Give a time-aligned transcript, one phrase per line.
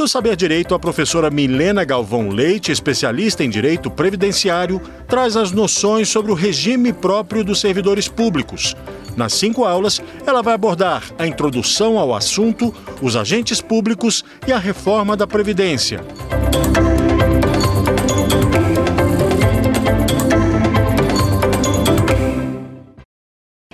[0.00, 6.08] No Saber Direito, a professora Milena Galvão Leite, especialista em direito previdenciário, traz as noções
[6.08, 8.74] sobre o regime próprio dos servidores públicos.
[9.14, 14.58] Nas cinco aulas, ela vai abordar a introdução ao assunto, os agentes públicos e a
[14.58, 16.00] reforma da Previdência.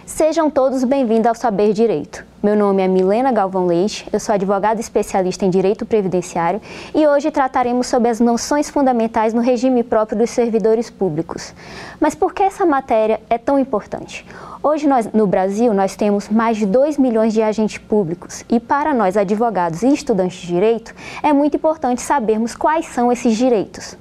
[0.04, 2.24] Sejam todos bem-vindos ao Saber Direito.
[2.46, 6.62] Meu nome é Milena Galvão Leite, eu sou advogada especialista em Direito Previdenciário
[6.94, 11.52] e hoje trataremos sobre as noções fundamentais no regime próprio dos servidores públicos.
[11.98, 14.24] Mas por que essa matéria é tão importante?
[14.62, 18.94] Hoje nós, no Brasil nós temos mais de 2 milhões de agentes públicos e para
[18.94, 23.98] nós advogados e estudantes de direito é muito importante sabermos quais são esses direitos.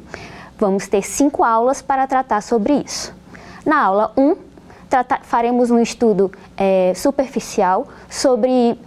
[0.60, 3.12] Vamos ter cinco aulas para tratar sobre isso.
[3.66, 4.36] Na aula 1,
[5.24, 8.78] faremos um estudo é, superficial sobre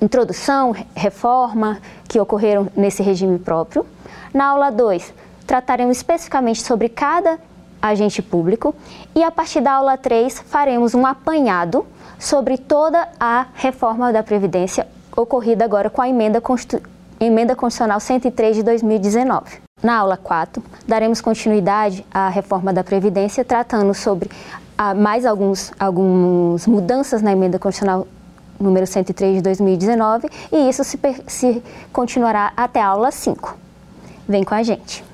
[0.00, 3.86] introdução, reforma que ocorreram nesse regime próprio.
[4.32, 5.12] Na aula 2,
[5.46, 7.38] trataremos especificamente sobre cada
[7.82, 8.74] agente público
[9.14, 11.86] e a partir da aula 3 faremos um apanhado
[12.18, 16.82] sobre toda a reforma da Previdência ocorrida agora com a emenda, Constitu...
[17.18, 19.58] emenda Constitucional 103 de 2019.
[19.82, 24.30] Na aula 4, daremos continuidade à reforma da Previdência, tratando sobre
[24.80, 28.08] há mais alguns, algumas mudanças na emenda constitucional
[28.58, 33.58] número 103 de 2019 e isso se, se continuará até a aula 5.
[34.26, 35.04] Vem com a gente.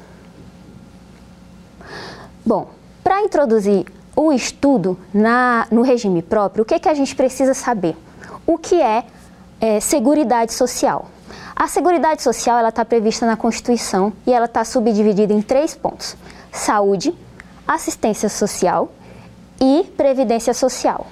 [2.45, 2.69] Bom,
[3.03, 7.97] para introduzir o estudo na, no regime próprio, o que, que a gente precisa saber?
[8.47, 9.05] O que é,
[9.61, 11.07] é Seguridade Social?
[11.57, 16.17] A Seguridade Social está prevista na Constituição e ela está subdividida em três pontos:
[16.53, 17.13] saúde,
[17.67, 18.93] assistência social
[19.61, 21.07] e previdência social.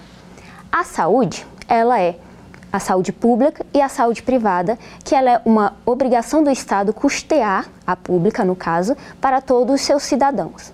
[0.71, 2.17] A saúde, ela é
[2.73, 7.69] a saúde pública e a saúde privada, que ela é uma obrigação do Estado custear,
[7.87, 10.73] a pública no caso, para todos os seus cidadãos.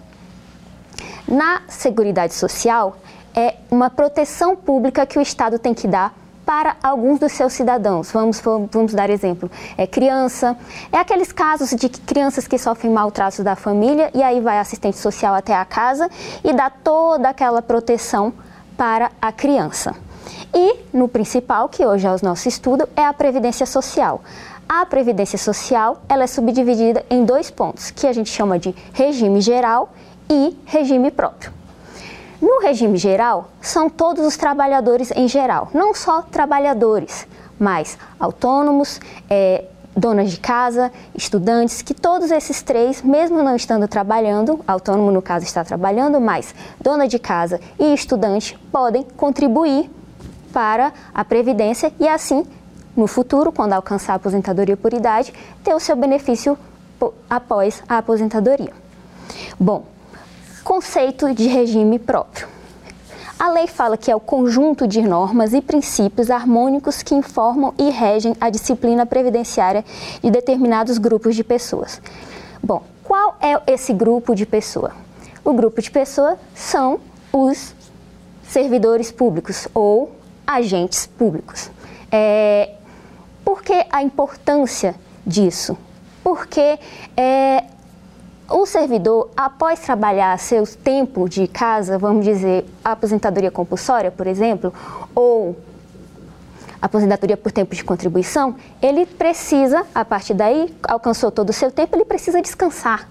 [1.29, 2.97] Na Seguridade Social,
[3.35, 6.15] é uma proteção pública que o Estado tem que dar
[6.51, 8.11] para alguns dos seus cidadãos.
[8.11, 9.49] Vamos, vamos dar exemplo.
[9.79, 10.57] É criança,
[10.91, 15.33] é aqueles casos de crianças que sofrem maltratos da família e aí vai assistente social
[15.33, 16.11] até a casa
[16.43, 18.33] e dá toda aquela proteção
[18.77, 19.95] para a criança.
[20.53, 24.21] E no principal, que hoje é o nosso estudo, é a previdência social.
[24.69, 29.41] A previdência social, ela é subdividida em dois pontos, que a gente chama de regime
[29.41, 29.93] geral
[30.29, 31.60] e regime próprio.
[32.41, 37.27] No regime geral, são todos os trabalhadores em geral, não só trabalhadores,
[37.59, 39.65] mas autônomos, é,
[39.95, 45.45] donas de casa, estudantes, que todos esses três, mesmo não estando trabalhando, autônomo no caso
[45.45, 49.91] está trabalhando, mas dona de casa e estudante podem contribuir
[50.53, 52.47] para a previdência e assim,
[52.97, 56.59] no futuro, quando alcançar a aposentadoria por idade, ter o seu benefício
[57.29, 58.73] após a aposentadoria.
[59.59, 59.85] Bom,
[60.65, 62.49] Conceito de regime próprio.
[63.39, 67.89] A lei fala que é o conjunto de normas e princípios harmônicos que informam e
[67.89, 69.83] regem a disciplina previdenciária
[70.23, 72.03] de determinados grupos de pessoas.
[72.63, 74.93] Bom, qual é esse grupo de pessoa?
[75.43, 77.01] O grupo de pessoa são
[77.33, 77.75] os
[78.47, 80.13] servidores públicos ou
[80.47, 81.71] agentes públicos.
[82.13, 82.75] É,
[83.43, 84.95] por que a importância
[85.27, 85.79] disso?
[86.23, 86.79] Porque
[87.17, 87.65] é,
[88.51, 94.75] o servidor, após trabalhar seu tempo de casa, vamos dizer, aposentadoria compulsória, por exemplo,
[95.15, 95.57] ou
[96.83, 101.97] aposentadoria por tempo de contribuição, ele precisa, a partir daí, alcançou todo o seu tempo,
[101.97, 103.09] ele precisa descansar.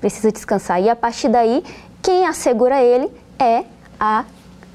[0.00, 0.80] Precisa descansar.
[0.80, 1.62] E a partir daí,
[2.00, 3.64] quem assegura ele é
[4.00, 4.24] a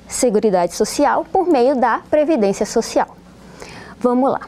[0.07, 3.15] Seguridade Social por meio da Previdência Social.
[3.99, 4.41] Vamos lá.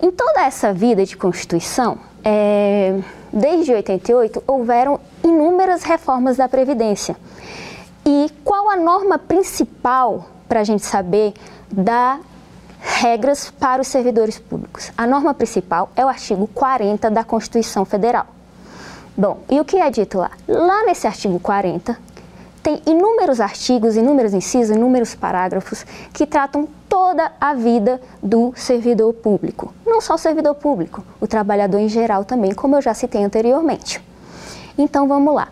[0.00, 3.00] Em toda essa vida de Constituição, é,
[3.32, 7.16] desde 88, houveram inúmeras reformas da Previdência.
[8.04, 11.34] E qual a norma principal para a gente saber
[11.70, 12.18] da
[12.80, 14.90] regras para os servidores públicos?
[14.96, 18.26] A norma principal é o artigo 40 da Constituição Federal.
[19.16, 20.30] Bom, e o que é dito lá?
[20.46, 21.98] Lá nesse artigo 40,
[22.62, 29.72] tem inúmeros artigos, inúmeros incisos, inúmeros parágrafos que tratam toda a vida do servidor público.
[29.86, 34.02] Não só o servidor público, o trabalhador em geral também, como eu já citei anteriormente.
[34.76, 35.48] Então vamos lá.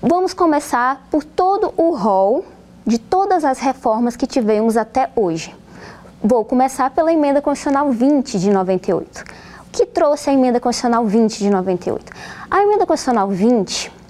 [0.00, 2.44] Vamos começar por todo o rol
[2.86, 5.54] de todas as reformas que tivemos até hoje.
[6.22, 9.20] Vou começar pela emenda constitucional 20 de 98.
[9.20, 9.24] O
[9.72, 12.12] que trouxe a emenda constitucional 20 de 98?
[12.50, 14.01] A emenda constitucional 20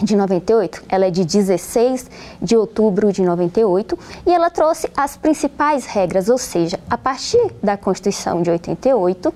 [0.00, 2.10] de 98, ela é de 16
[2.40, 7.76] de outubro de 98 e ela trouxe as principais regras, ou seja, a partir da
[7.76, 9.34] Constituição de 88,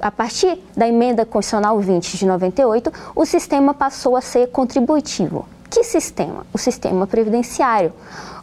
[0.00, 5.46] a partir da emenda constitucional 20 de 98, o sistema passou a ser contributivo.
[5.70, 6.44] Que sistema?
[6.52, 7.92] O sistema previdenciário.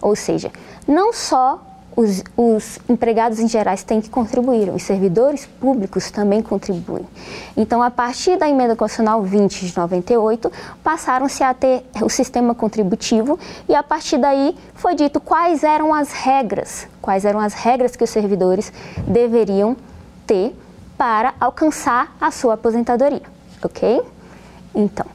[0.01, 0.51] Ou seja,
[0.87, 1.61] não só
[1.99, 7.05] os, os, empregados em gerais têm que contribuir, os servidores públicos também contribuem.
[7.57, 10.49] Então, a partir da emenda constitucional 20 de 98,
[10.81, 13.37] passaram-se a ter o sistema contributivo
[13.67, 18.03] e a partir daí foi dito quais eram as regras, quais eram as regras que
[18.05, 18.71] os servidores
[19.05, 19.75] deveriam
[20.25, 20.55] ter
[20.97, 23.23] para alcançar a sua aposentadoria,
[23.61, 24.01] ok?
[24.73, 25.05] Então,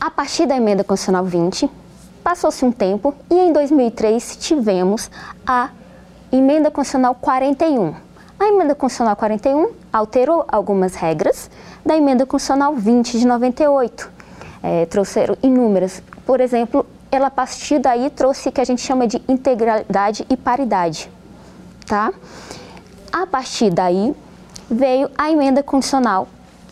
[0.00, 1.70] a partir da emenda constitucional 20,
[2.26, 5.08] Passou-se um tempo e em 2003 tivemos
[5.46, 5.70] a
[6.32, 7.94] Emenda Constitucional 41.
[8.40, 11.48] A Emenda Constitucional 41 alterou algumas regras
[11.84, 14.10] da Emenda Constitucional 20 de 98.
[14.60, 16.02] É, trouxeram inúmeras.
[16.26, 20.36] Por exemplo, ela a partir daí trouxe o que a gente chama de integralidade e
[20.36, 21.08] paridade.
[21.86, 22.12] Tá?
[23.12, 24.12] A partir daí
[24.68, 26.26] veio a Emenda Constitucional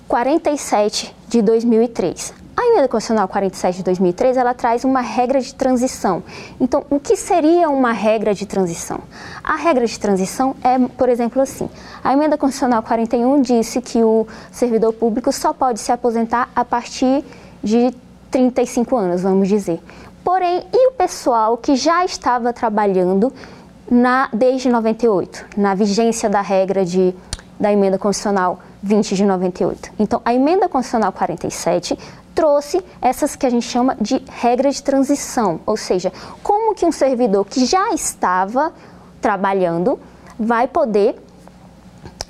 [0.08, 2.42] 47 de 2003.
[2.56, 6.22] A emenda constitucional 47 de 2003, ela traz uma regra de transição.
[6.60, 9.00] Então, o que seria uma regra de transição?
[9.42, 11.68] A regra de transição é, por exemplo, assim:
[12.02, 17.24] a emenda constitucional 41 disse que o servidor público só pode se aposentar a partir
[17.62, 17.92] de
[18.30, 19.80] 35 anos, vamos dizer.
[20.22, 23.32] Porém, e o pessoal que já estava trabalhando
[23.90, 27.14] na, desde 98, na vigência da regra de,
[27.58, 29.92] da emenda constitucional 20 de 98.
[29.98, 31.98] Então, a emenda constitucional 47
[32.34, 36.92] trouxe essas que a gente chama de regra de transição, ou seja, como que um
[36.92, 38.72] servidor que já estava
[39.20, 39.98] trabalhando
[40.38, 41.16] vai poder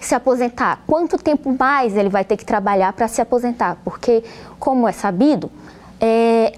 [0.01, 4.23] se aposentar, quanto tempo mais ele vai ter que trabalhar para se aposentar, porque,
[4.59, 5.51] como é sabido,
[5.99, 6.53] é,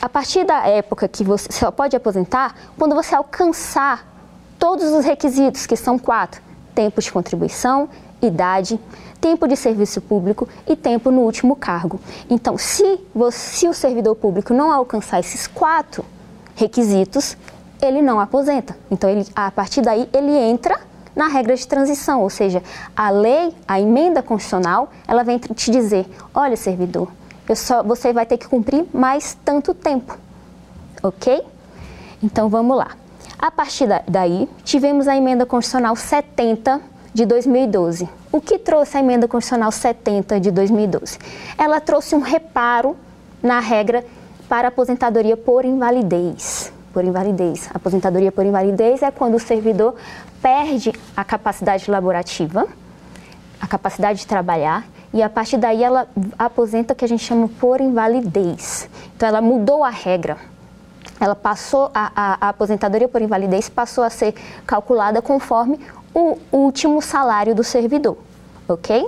[0.00, 4.06] a partir da época que você só pode aposentar, quando você alcançar
[4.58, 6.40] todos os requisitos, que são quatro:
[6.74, 7.88] tempo de contribuição,
[8.20, 8.78] idade,
[9.22, 12.00] tempo de serviço público e tempo no último cargo.
[12.28, 16.04] Então, se, você, se o servidor público não alcançar esses quatro
[16.56, 17.36] requisitos,
[17.80, 18.76] ele não aposenta.
[18.90, 20.78] Então, ele, a partir daí, ele entra
[21.14, 22.62] na regra de transição, ou seja,
[22.96, 26.04] a lei, a emenda constitucional, ela vem te dizer:
[26.34, 27.08] olha, servidor,
[27.54, 30.18] só, você vai ter que cumprir mais tanto tempo,
[31.00, 31.42] ok?
[32.20, 32.96] Então vamos lá.
[33.38, 36.80] A partir daí, tivemos a emenda constitucional 70
[37.14, 38.21] de 2012.
[38.32, 41.18] O que trouxe a emenda constitucional 70 de 2012?
[41.58, 42.96] Ela trouxe um reparo
[43.42, 44.02] na regra
[44.48, 46.72] para aposentadoria por invalidez.
[46.94, 47.68] Por invalidez.
[47.74, 49.96] Aposentadoria por invalidez é quando o servidor
[50.40, 52.66] perde a capacidade laborativa,
[53.60, 56.08] a capacidade de trabalhar, e a partir daí ela
[56.38, 58.88] aposenta o que a gente chama por invalidez.
[59.14, 60.38] Então ela mudou a regra.
[61.20, 64.34] Ela passou a, a, a aposentadoria por invalidez passou a ser
[64.66, 65.78] calculada conforme
[66.14, 68.16] o último salário do servidor,
[68.68, 69.06] ok?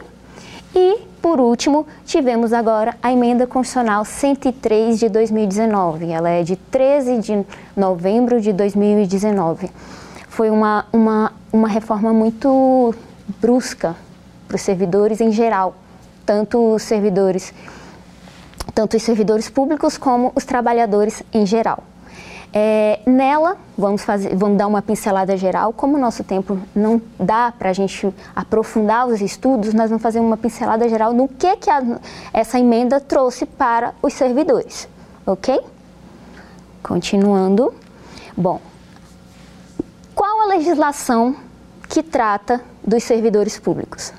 [0.74, 6.10] E, por último, tivemos agora a emenda constitucional 103 de 2019.
[6.10, 7.46] Ela é de 13 de
[7.76, 9.70] novembro de 2019.
[10.28, 12.92] Foi uma, uma, uma reforma muito
[13.40, 13.94] brusca
[14.48, 15.76] para os servidores em geral,
[16.26, 17.54] tanto os servidores,
[18.74, 21.84] tanto os servidores públicos como os trabalhadores em geral.
[22.56, 25.72] É, nela, vamos, fazer, vamos dar uma pincelada geral.
[25.72, 30.20] Como o nosso tempo não dá para a gente aprofundar os estudos, nós vamos fazer
[30.20, 31.82] uma pincelada geral no que, que a,
[32.32, 34.86] essa emenda trouxe para os servidores.
[35.26, 35.60] Ok?
[36.80, 37.74] Continuando.
[38.36, 38.60] Bom,
[40.14, 41.34] qual a legislação
[41.88, 44.12] que trata dos servidores públicos?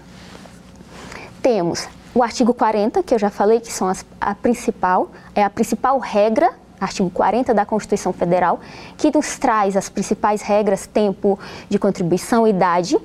[1.41, 5.49] Temos o artigo 40, que eu já falei que são as, a principal, é a
[5.49, 6.53] principal regra
[6.85, 8.59] artigo 40 da Constituição Federal,
[8.97, 11.37] que nos traz as principais regras, tempo
[11.69, 12.97] de contribuição, idade,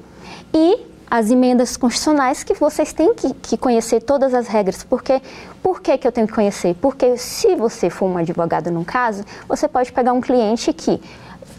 [0.54, 4.84] e as emendas constitucionais que vocês têm que, que, conhecer todas as regras.
[4.84, 5.20] Porque,
[5.60, 6.76] por que, que eu tenho que conhecer?
[6.80, 11.02] Porque se você for um advogado num caso, você pode pegar um cliente que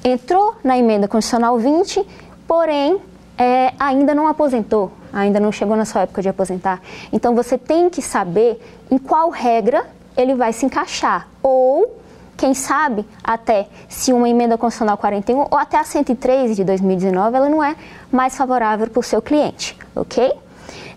[0.04, 2.06] entrou na emenda constitucional 20,
[2.48, 3.02] porém
[3.38, 6.82] é, ainda não aposentou, ainda não chegou na sua época de aposentar.
[7.12, 9.86] Então você tem que saber em qual regra
[10.16, 11.28] ele vai se encaixar.
[11.44, 12.01] Ou
[12.42, 17.48] quem sabe até se uma emenda constitucional 41 ou até a 103 de 2019 ela
[17.48, 17.76] não é
[18.12, 20.34] mais favorável para o seu cliente, ok?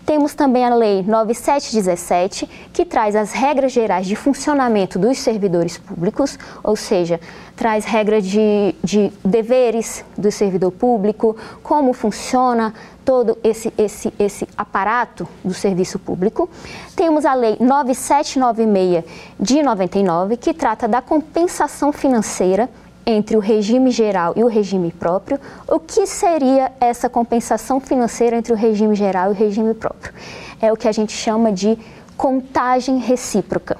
[0.05, 6.37] Temos também a Lei 9717, que traz as regras gerais de funcionamento dos servidores públicos,
[6.63, 7.19] ou seja,
[7.55, 12.71] traz regras de, de deveres do servidor público, como funciona
[13.03, 16.47] todo esse, esse, esse aparato do serviço público.
[16.95, 19.03] Temos a Lei 9796
[19.39, 22.69] de 99, que trata da compensação financeira
[23.05, 28.51] entre o regime geral e o regime próprio, o que seria essa compensação financeira entre
[28.51, 30.13] o regime geral e o regime próprio?
[30.61, 31.77] É o que a gente chama de
[32.17, 33.77] contagem recíproca.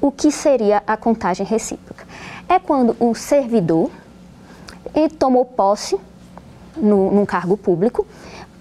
[0.00, 2.06] O que seria a contagem recíproca?
[2.48, 3.90] É quando um servidor
[5.18, 5.98] tomou posse
[6.76, 8.06] no, num cargo público,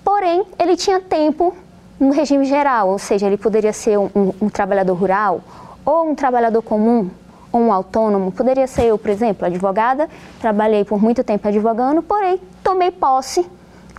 [0.04, 1.56] porém ele tinha tempo
[2.00, 5.42] no regime geral, ou seja, ele poderia ser um, um, um trabalhador rural
[5.86, 7.10] ou um trabalhador comum
[7.52, 8.32] ou um autônomo.
[8.32, 13.46] Poderia ser eu, por exemplo, advogada, trabalhei por muito tempo advogando, porém tomei posse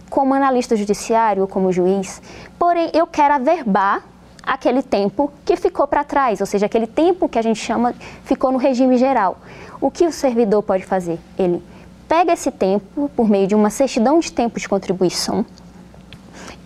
[0.08, 2.20] como analista judiciário ou como juiz.
[2.58, 4.02] Porém, eu quero averbar
[4.42, 8.50] aquele tempo que ficou para trás, ou seja, aquele tempo que a gente chama ficou
[8.50, 9.36] no regime geral.
[9.80, 11.18] O que o servidor pode fazer?
[11.38, 11.62] Ele
[12.08, 15.44] pega esse tempo por meio de uma certidão de tempo de contribuição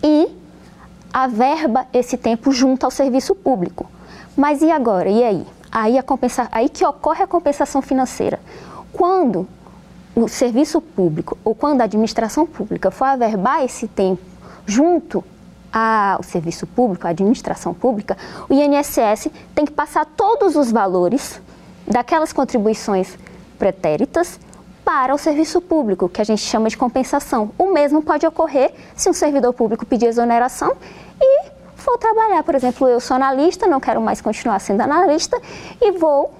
[0.01, 0.29] e
[1.11, 3.85] averba esse tempo junto ao serviço público.
[4.35, 5.09] Mas e agora?
[5.09, 5.45] E aí?
[5.75, 6.47] Aí, a compensa...
[6.51, 8.39] aí que ocorre a compensação financeira.
[8.91, 9.47] Quando
[10.15, 14.21] o serviço público ou quando a administração pública for averbar esse tempo
[14.67, 15.23] junto
[15.71, 18.15] ao serviço público, à administração pública,
[18.47, 21.41] o INSS tem que passar todos os valores
[21.87, 23.17] daquelas contribuições
[23.57, 24.39] pretéritas
[24.85, 27.49] para o serviço público, que a gente chama de compensação.
[27.57, 30.75] O mesmo pode ocorrer se um servidor público pedir exoneração
[31.19, 31.52] e
[31.83, 32.43] for trabalhar.
[32.43, 35.39] Por exemplo, eu sou analista, não quero mais continuar sendo analista
[35.81, 36.33] e vou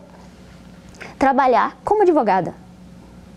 [1.20, 2.56] trabalhar como advogada.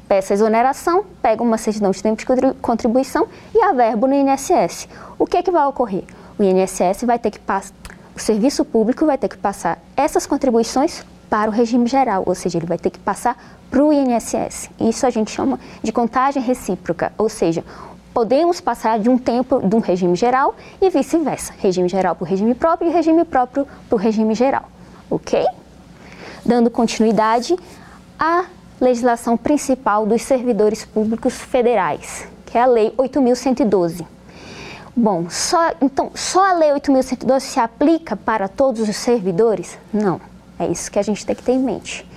[0.09, 4.89] Peço exoneração, pego uma certidão de tempo de contribuição e averbo no INSS.
[5.19, 6.05] O que, é que vai ocorrer?
[6.39, 7.75] O INSS vai ter que passar,
[8.15, 12.57] o serviço público vai ter que passar essas contribuições para o regime geral, ou seja,
[12.57, 13.37] ele vai ter que passar
[13.69, 14.71] para o INSS.
[14.79, 17.65] Isso a gente chama de contagem recíproca, ou seja,
[18.16, 22.26] podemos passar de um tempo de um regime geral e vice-versa, regime geral para o
[22.26, 24.70] regime próprio e regime próprio para o regime geral,
[25.11, 25.44] ok?
[26.42, 27.54] Dando continuidade
[28.18, 28.46] à
[28.80, 34.06] legislação principal dos servidores públicos federais, que é a Lei 8.112.
[34.96, 39.76] Bom, só, então, só a Lei 8.112 se aplica para todos os servidores?
[39.92, 40.23] Não.
[40.58, 42.08] É isso que a gente tem que ter em mente.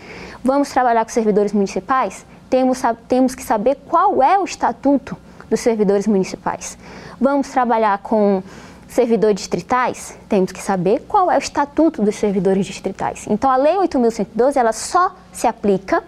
[0.42, 2.26] Vamos trabalhar com servidores municipais?
[2.50, 5.18] Temos, temos que saber qual é o estatuto
[5.50, 6.78] dos servidores municipais.
[7.20, 8.44] Vamos trabalhar com
[8.88, 10.18] servidores distritais?
[10.28, 13.26] Temos que saber qual é o estatuto dos servidores distritais.
[13.30, 16.04] Então, a Lei 8.112 ela só se aplica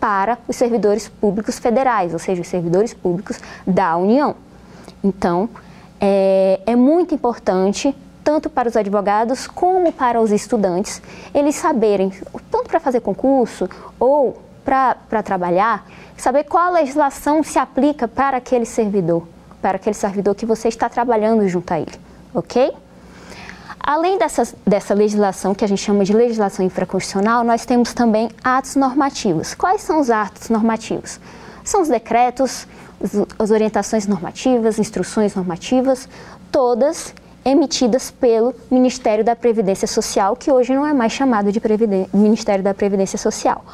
[0.00, 4.34] para os servidores públicos federais, ou seja, os servidores públicos da União.
[5.02, 5.48] Então,
[6.00, 7.94] é, é muito importante
[8.28, 11.00] tanto para os advogados como para os estudantes,
[11.32, 12.12] eles saberem,
[12.50, 13.66] tanto para fazer concurso
[13.98, 14.36] ou
[14.68, 19.26] para trabalhar, saber qual legislação se aplica para aquele servidor,
[19.62, 21.94] para aquele servidor que você está trabalhando junto a ele,
[22.34, 22.70] ok?
[23.80, 28.76] Além dessa, dessa legislação, que a gente chama de legislação infraconstitucional, nós temos também atos
[28.76, 29.54] normativos.
[29.54, 31.18] Quais são os atos normativos?
[31.64, 32.66] São os decretos,
[33.38, 36.06] as orientações normativas, instruções normativas,
[36.52, 41.60] todas emitidas pelo Ministério da Previdência Social, que hoje não é mais chamado de
[42.12, 43.64] Ministério da Previdência Social,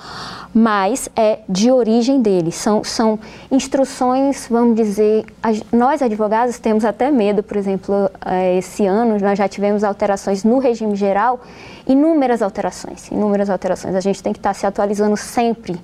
[0.54, 2.52] mas é de origem dele.
[2.52, 3.18] São, são
[3.50, 5.24] instruções, vamos dizer,
[5.72, 10.58] nós advogados temos até medo, por exemplo, eh, esse ano nós já tivemos alterações no
[10.58, 11.40] regime geral,
[11.86, 13.94] inúmeras alterações, inúmeras alterações.
[13.94, 15.76] A gente tem que estar se atualizando sempre,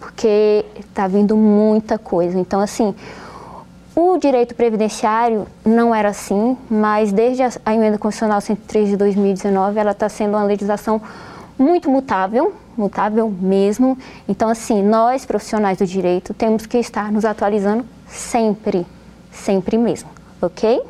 [0.00, 2.38] porque está vindo muita coisa.
[2.38, 2.94] Então, assim,
[3.96, 9.92] o direito previdenciário não era assim, mas desde a emenda constitucional 103 de 2019, ela
[9.92, 11.00] está sendo uma legislação
[11.56, 13.96] muito mutável, mutável mesmo.
[14.28, 18.84] Então, assim, nós profissionais do direito temos que estar nos atualizando sempre,
[19.30, 20.10] sempre mesmo,
[20.42, 20.82] ok?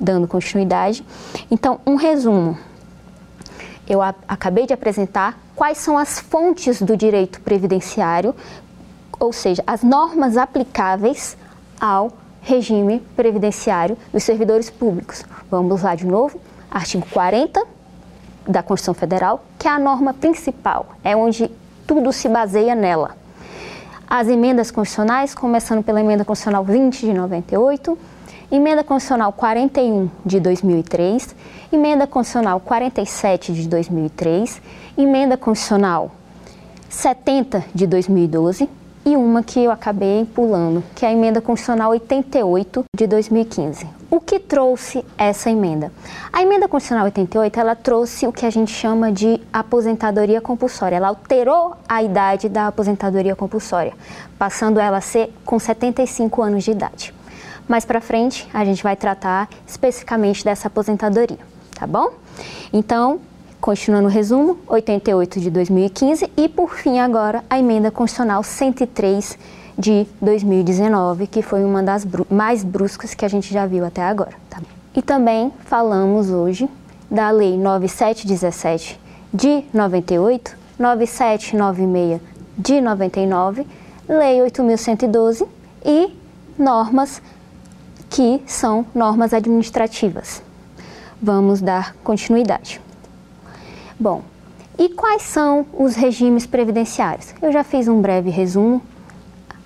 [0.00, 1.04] Dando continuidade.
[1.48, 2.58] Então, um resumo.
[3.88, 8.34] Eu acabei de apresentar quais são as fontes do direito previdenciário,
[9.20, 11.36] ou seja, as normas aplicáveis
[11.80, 15.24] ao regime previdenciário dos servidores públicos.
[15.50, 17.62] Vamos lá de novo, artigo 40
[18.46, 21.50] da Constituição Federal, que é a norma principal, é onde
[21.86, 23.16] tudo se baseia nela.
[24.08, 27.98] As emendas constitucionais, começando pela emenda constitucional 20 de 98,
[28.50, 31.34] emenda constitucional 41 de 2003,
[31.72, 34.60] emenda constitucional 47 de 2003,
[34.98, 36.10] emenda constitucional
[36.90, 38.68] 70 de 2012,
[39.04, 43.86] e uma que eu acabei pulando, que é a emenda constitucional 88 de 2015.
[44.10, 45.90] O que trouxe essa emenda?
[46.32, 50.96] A emenda constitucional 88, ela trouxe o que a gente chama de aposentadoria compulsória.
[50.96, 53.94] Ela alterou a idade da aposentadoria compulsória,
[54.38, 57.14] passando ela a ser com 75 anos de idade.
[57.66, 61.38] Mais para frente, a gente vai tratar especificamente dessa aposentadoria,
[61.74, 62.10] tá bom?
[62.72, 63.20] Então,
[63.62, 69.38] Continuando o resumo, 88 de 2015 e, por fim, agora, a emenda constitucional 103
[69.78, 74.32] de 2019, que foi uma das mais bruscas que a gente já viu até agora.
[74.50, 74.60] Tá?
[74.96, 76.68] E também falamos hoje
[77.08, 78.98] da Lei 9717
[79.32, 82.20] de 98, 9796
[82.58, 83.64] de 99,
[84.08, 85.46] Lei 8112
[85.84, 86.12] e
[86.58, 87.22] normas
[88.10, 90.42] que são normas administrativas.
[91.22, 92.80] Vamos dar continuidade.
[94.02, 94.20] Bom,
[94.76, 97.32] e quais são os regimes previdenciários?
[97.40, 98.82] Eu já fiz um breve resumo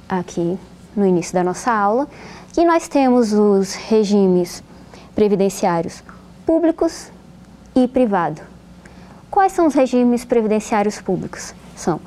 [0.07, 0.59] aqui
[0.95, 2.07] no início da nossa aula,
[2.55, 4.63] e nós temos os regimes
[5.15, 6.05] previdenciários
[6.45, 7.11] públicos
[7.75, 8.43] e privado.
[9.31, 11.55] Quais são os regimes previdenciários públicos?
[11.75, 11.99] São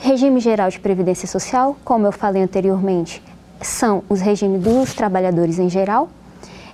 [0.00, 3.22] regime geral de previdência social, como eu falei anteriormente,
[3.62, 6.08] são os regimes dos trabalhadores em geral,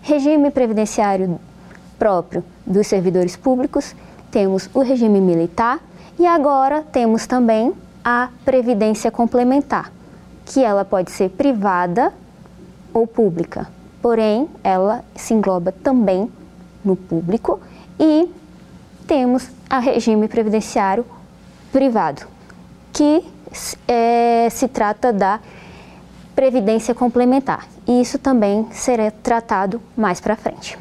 [0.00, 1.38] regime previdenciário
[1.98, 3.94] próprio dos servidores públicos,
[4.36, 5.80] temos o regime militar
[6.18, 7.72] e agora temos também
[8.04, 9.90] a previdência complementar,
[10.44, 12.12] que ela pode ser privada
[12.92, 13.66] ou pública,
[14.02, 16.30] porém ela se engloba também
[16.84, 17.58] no público
[17.98, 18.28] e
[19.06, 21.06] temos a regime previdenciário
[21.72, 22.26] privado,
[22.92, 23.24] que
[23.88, 25.40] é, se trata da
[26.34, 27.66] previdência complementar.
[27.88, 30.78] E isso também será tratado mais para frente.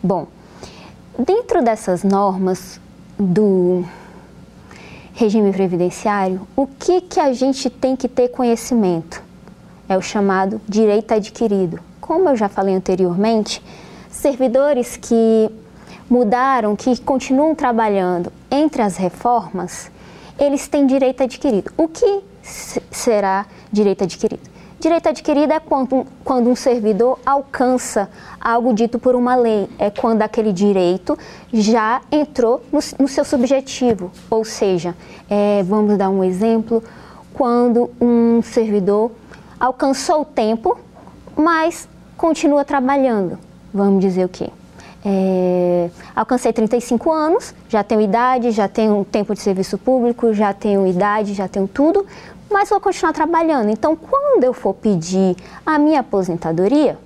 [0.00, 0.28] Bom,
[1.18, 2.80] dentro dessas normas
[3.18, 3.84] do
[5.12, 9.22] regime previdenciário, o que, que a gente tem que ter conhecimento?
[9.88, 11.78] É o chamado direito adquirido.
[12.00, 13.62] Como eu já falei anteriormente,
[14.10, 15.50] servidores que
[16.10, 19.90] mudaram, que continuam trabalhando entre as reformas,
[20.38, 21.72] eles têm direito adquirido.
[21.76, 22.22] O que
[22.90, 24.53] será direito adquirido?
[24.84, 28.06] Direito adquirido é quando, quando um servidor alcança
[28.38, 31.18] algo dito por uma lei, é quando aquele direito
[31.50, 34.12] já entrou no, no seu subjetivo.
[34.28, 34.94] Ou seja,
[35.30, 36.84] é, vamos dar um exemplo,
[37.32, 39.10] quando um servidor
[39.58, 40.78] alcançou o tempo,
[41.34, 43.38] mas continua trabalhando.
[43.72, 44.50] Vamos dizer o quê?
[45.06, 50.86] É, alcancei 35 anos, já tenho idade, já tenho tempo de serviço público, já tenho
[50.86, 52.06] idade, já tenho tudo,
[52.50, 53.70] mas vou continuar trabalhando.
[53.70, 56.98] Então, quando eu for pedir a minha aposentadoria,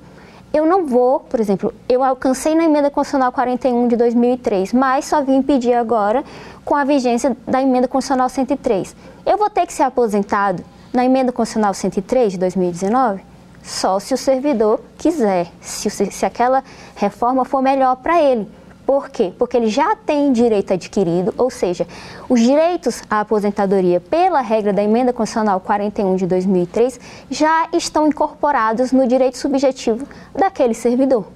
[0.53, 5.23] eu não vou, por exemplo, eu alcancei na emenda constitucional 41 de 2003, mas só
[5.23, 6.25] vim pedir agora
[6.65, 8.97] com a vigência da emenda constitucional 103.
[9.27, 13.23] Eu vou ter que ser aposentado na emenda constitucional 103 de 2019?
[13.63, 16.65] Só se o servidor quiser, se, se aquela
[16.97, 18.49] reforma for melhor para ele.
[18.89, 19.35] Por quê?
[19.39, 21.87] Porque ele já tem direito adquirido, ou seja,
[22.27, 26.99] os direitos à aposentadoria pela regra da Emenda Constitucional 41 de 2003
[27.29, 31.27] já estão incorporados no direito subjetivo daquele servidor.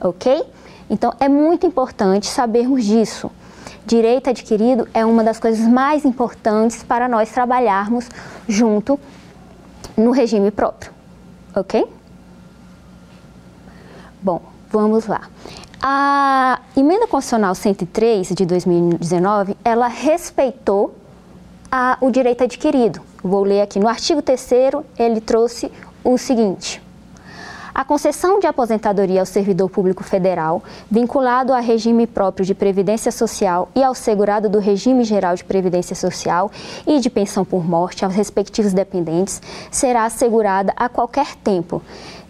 [0.00, 0.44] Ok?
[0.88, 3.32] Então é muito importante sabermos disso.
[3.84, 8.08] Direito adquirido é uma das coisas mais importantes para nós trabalharmos
[8.46, 8.96] junto
[9.96, 10.92] no regime próprio
[11.52, 11.84] ok?
[14.22, 15.28] Bom, vamos lá.
[15.82, 20.94] A emenda constitucional 103 de 2019, ela respeitou
[21.72, 23.00] a, o direito adquirido.
[23.24, 24.50] Vou ler aqui no artigo 3
[24.98, 25.72] ele trouxe
[26.04, 26.82] o seguinte:
[27.74, 33.70] a concessão de aposentadoria ao servidor público federal, vinculado a regime próprio de previdência social
[33.74, 36.50] e ao segurado do regime geral de previdência social
[36.86, 39.40] e de pensão por morte aos respectivos dependentes,
[39.70, 41.80] será assegurada a qualquer tempo,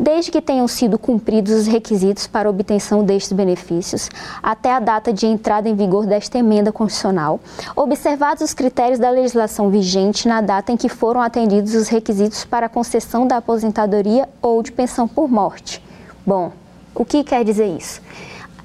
[0.00, 4.08] desde que tenham sido cumpridos os requisitos para obtenção destes benefícios,
[4.42, 7.38] até a data de entrada em vigor desta emenda constitucional,
[7.76, 12.64] observados os critérios da legislação vigente na data em que foram atendidos os requisitos para
[12.64, 15.84] a concessão da aposentadoria ou de pensão por morte.
[16.26, 16.50] Bom,
[16.94, 18.00] o que quer dizer isso?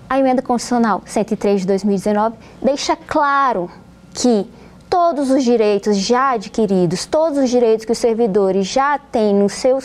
[0.10, 3.69] A emenda constitucional 103 de 2019 deixa claro
[4.13, 4.48] que
[4.95, 9.77] todos os direitos já adquiridos, todos os direitos que os servidores já têm no seu,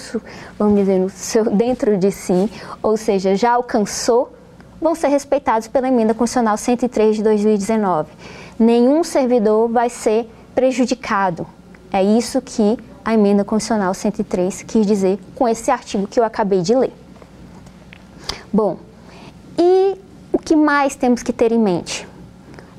[0.57, 2.49] vamos dizer, no seu, dentro de si,
[2.81, 4.33] ou seja, já alcançou,
[4.81, 8.09] vão ser respeitados pela emenda constitucional 103 de 2019.
[8.57, 11.44] Nenhum servidor vai ser prejudicado.
[11.92, 16.62] É isso que a emenda constitucional 103 quis dizer com esse artigo que eu acabei
[16.62, 16.92] de ler.
[18.53, 18.77] Bom,
[19.59, 19.99] e
[20.33, 22.09] o que mais temos que ter em mente?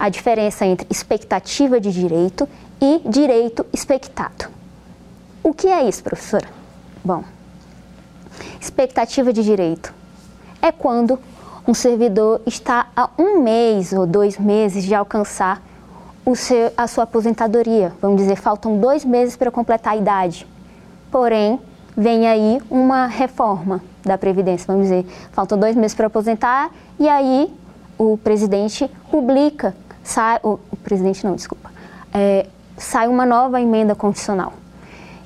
[0.01, 2.49] A diferença entre expectativa de direito
[2.81, 4.49] e direito expectado.
[5.43, 6.47] O que é isso, professora?
[7.05, 7.23] Bom,
[8.59, 9.93] expectativa de direito
[10.59, 11.19] é quando
[11.67, 15.61] um servidor está a um mês ou dois meses de alcançar
[16.33, 17.93] seu, a sua aposentadoria.
[18.01, 20.47] Vamos dizer, faltam dois meses para completar a idade.
[21.11, 21.59] Porém,
[21.95, 24.65] vem aí uma reforma da Previdência.
[24.65, 27.53] Vamos dizer, faltam dois meses para aposentar e aí
[27.99, 31.71] o presidente publica, sai, o, o presidente não, desculpa,
[32.13, 34.53] é, sai uma nova emenda constitucional.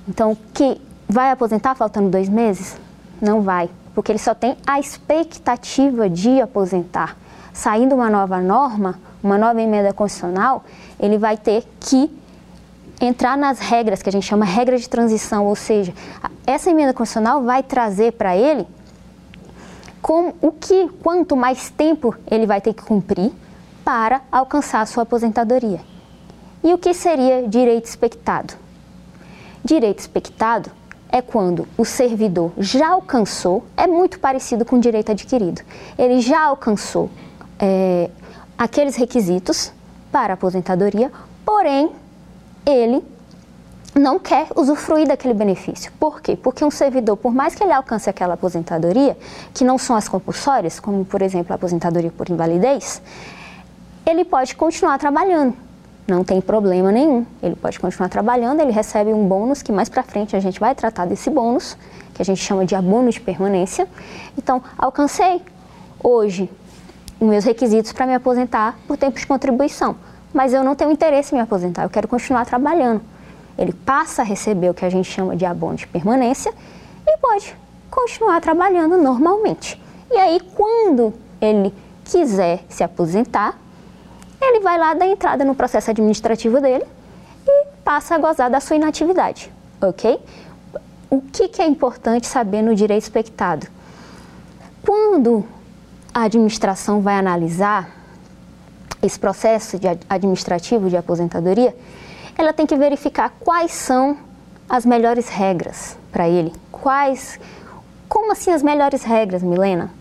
[0.08, 2.78] Então, que vai aposentar faltando dois meses?
[3.22, 7.18] Não vai, porque ele só tem a expectativa de aposentar.
[7.54, 10.64] Saindo uma nova norma, uma nova emenda constitucional,
[11.00, 12.12] ele vai ter que
[13.00, 15.94] entrar nas regras que a gente chama regra de transição, ou seja,
[16.46, 18.68] essa emenda constitucional vai trazer para ele
[20.02, 23.32] com o que, quanto mais tempo ele vai ter que cumprir
[23.86, 25.80] para alcançar sua aposentadoria.
[26.64, 28.56] E o que seria direito expectado?
[29.64, 30.72] Direito expectado
[31.10, 35.62] é quando o servidor já alcançou, é muito parecido com direito adquirido,
[35.98, 37.10] ele já alcançou
[37.60, 38.10] é,
[38.58, 39.72] aqueles requisitos
[40.12, 41.12] para aposentadoria,
[41.46, 41.92] porém
[42.66, 43.04] ele
[43.94, 45.92] não quer usufruir daquele benefício.
[46.00, 46.36] Por quê?
[46.36, 49.18] Porque um servidor, por mais que ele alcance aquela aposentadoria,
[49.54, 53.02] que não são as compulsórias, como por exemplo a aposentadoria por invalidez,
[54.06, 55.56] ele pode continuar trabalhando.
[56.08, 57.26] Não tem problema nenhum.
[57.42, 60.76] Ele pode continuar trabalhando, ele recebe um bônus que mais para frente a gente vai
[60.76, 61.76] tratar desse bônus,
[62.14, 63.88] que a gente chama de abono de permanência.
[64.38, 65.42] Então, alcancei
[66.04, 66.50] hoje
[67.20, 69.96] os meus requisitos para me aposentar por tempo de contribuição
[70.36, 73.02] mas eu não tenho interesse em me aposentar, eu quero continuar trabalhando.
[73.58, 76.54] Ele passa a receber o que a gente chama de abono de permanência
[77.08, 77.56] e pode
[77.90, 79.82] continuar trabalhando normalmente.
[80.12, 83.58] E aí, quando ele quiser se aposentar,
[84.50, 86.86] ele vai lá dar entrada no processo administrativo dele
[87.48, 90.20] e passa a gozar da sua inatividade, ok?
[91.10, 93.68] O que, que é importante saber no direito expectado?
[94.82, 95.46] Quando
[96.14, 97.90] a administração vai analisar
[99.02, 101.76] esse processo de administrativo de aposentadoria,
[102.38, 104.18] ela tem que verificar quais são
[104.68, 106.54] as melhores regras para ele.
[106.72, 107.40] Quais,
[108.10, 109.92] como assim as melhores regras, Milena?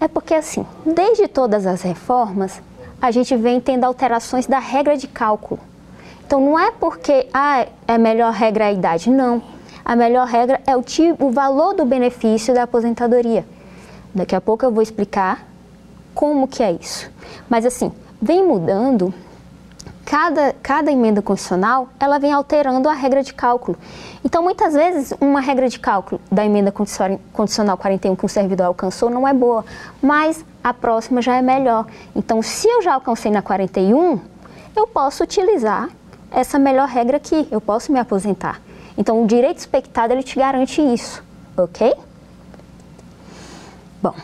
[0.00, 2.60] É porque assim, desde todas as reformas,
[3.02, 5.58] a gente vem tendo alterações da regra de cálculo.
[6.24, 9.42] Então não é porque ah, é melhor regra a idade, não.
[9.84, 13.44] A melhor regra é o, tipo, o valor do benefício da aposentadoria.
[14.14, 15.44] Daqui a pouco eu vou explicar
[16.14, 17.10] como que é isso.
[17.50, 19.12] Mas assim, vem mudando,
[20.04, 23.78] cada, cada emenda constitucional, ela vem alterando a regra de cálculo.
[24.24, 26.72] Então, muitas vezes, uma regra de cálculo da emenda
[27.32, 29.64] condicional 41 que o servidor alcançou não é boa,
[30.00, 31.86] mas a próxima já é melhor.
[32.14, 34.20] Então, se eu já alcancei na 41,
[34.76, 35.88] eu posso utilizar
[36.30, 38.60] essa melhor regra aqui, eu posso me aposentar.
[38.96, 41.22] Então, o direito expectado, ele te garante isso,
[41.56, 41.94] ok?
[44.02, 44.14] Bom,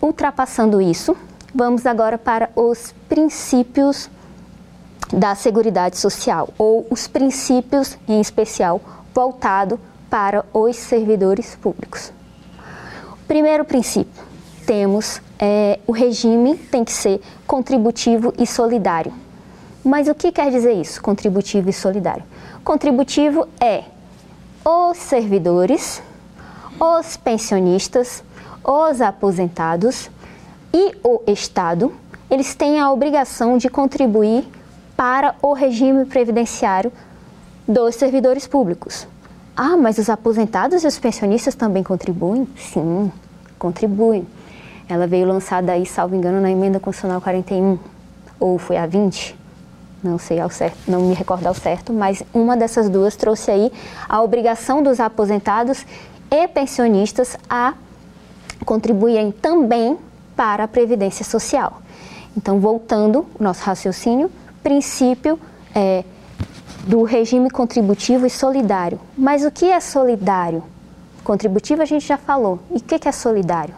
[0.00, 1.16] ultrapassando isso,
[1.52, 4.08] Vamos agora para os princípios
[5.12, 8.80] da Seguridade Social, ou os princípios, em especial,
[9.14, 12.12] voltado para os servidores públicos.
[13.26, 14.22] Primeiro princípio,
[14.66, 19.12] temos é, o regime tem que ser contributivo e solidário.
[19.84, 22.24] Mas o que quer dizer isso, contributivo e solidário?
[22.62, 23.84] Contributivo é
[24.64, 26.02] os servidores,
[26.78, 28.22] os pensionistas,
[28.62, 30.10] os aposentados
[30.72, 31.92] e o Estado,
[32.30, 34.46] eles têm a obrigação de contribuir
[35.00, 36.92] para o regime previdenciário
[37.66, 39.08] dos servidores públicos.
[39.56, 42.46] Ah, mas os aposentados e os pensionistas também contribuem?
[42.54, 43.10] Sim,
[43.58, 44.26] contribuem.
[44.86, 47.78] Ela veio lançada aí, salvo engano, na emenda constitucional 41,
[48.38, 49.34] ou foi a 20,
[50.04, 53.72] não sei ao certo, não me recordo ao certo, mas uma dessas duas trouxe aí
[54.06, 55.86] a obrigação dos aposentados
[56.30, 57.72] e pensionistas a
[58.66, 59.96] contribuírem também
[60.36, 61.80] para a Previdência Social.
[62.36, 64.30] Então, voltando o nosso raciocínio,
[64.62, 65.38] princípio
[65.74, 66.04] é,
[66.84, 69.00] do regime contributivo e solidário.
[69.16, 70.62] Mas o que é solidário?
[71.22, 72.58] Contributivo a gente já falou.
[72.70, 73.74] E o que é solidário?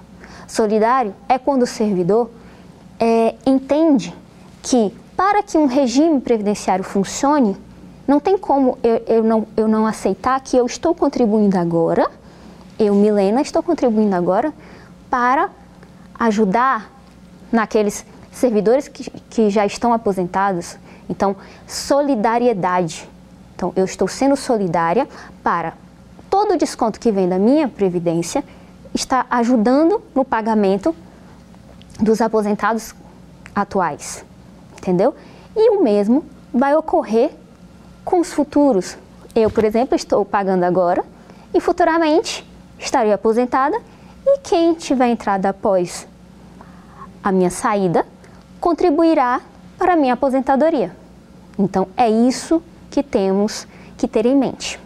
[0.46, 2.30] Solidário é quando o servidor
[2.98, 4.14] é, entende
[4.62, 7.56] que para que um regime previdenciário funcione,
[8.06, 12.10] não tem como eu, eu, não, eu não aceitar que eu estou contribuindo agora,
[12.78, 14.52] eu, Milena, estou contribuindo agora
[15.08, 15.50] para
[16.18, 16.90] ajudar
[17.50, 20.76] naqueles servidores que, que já estão aposentados.
[21.08, 23.08] Então, solidariedade.
[23.54, 25.06] Então, eu estou sendo solidária
[25.42, 25.74] para
[26.28, 28.42] todo o desconto que vem da minha previdência
[28.94, 30.94] está ajudando no pagamento
[32.00, 32.94] dos aposentados
[33.54, 34.24] atuais,
[34.76, 35.14] entendeu?
[35.54, 37.30] E o mesmo vai ocorrer
[38.04, 38.96] com os futuros.
[39.34, 41.04] Eu, por exemplo, estou pagando agora
[41.54, 42.46] e futuramente
[42.78, 43.78] estarei aposentada
[44.26, 46.06] e quem tiver entrada após
[47.22, 48.06] a minha saída
[48.62, 49.40] contribuirá
[49.76, 50.94] para a minha aposentadoria.
[51.58, 53.66] Então, é isso que temos
[53.98, 54.78] que ter em mente.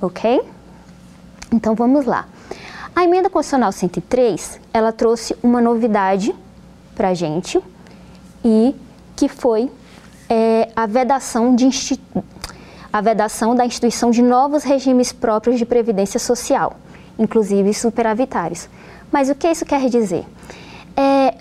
[0.00, 0.40] Ok?
[1.52, 2.26] Então, vamos lá.
[2.94, 6.34] A emenda constitucional 103, ela trouxe uma novidade
[6.94, 7.60] para a gente
[8.42, 8.74] e
[9.14, 9.70] que foi
[10.30, 11.68] é, a vedação de
[12.90, 16.78] a vedação da instituição de novos regimes próprios de previdência social,
[17.18, 18.70] inclusive superavitários.
[19.12, 20.24] Mas o que isso quer dizer?
[20.96, 21.34] É,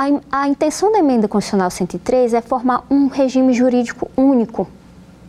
[0.00, 4.66] a, a intenção da emenda constitucional 103 é formar um regime jurídico único,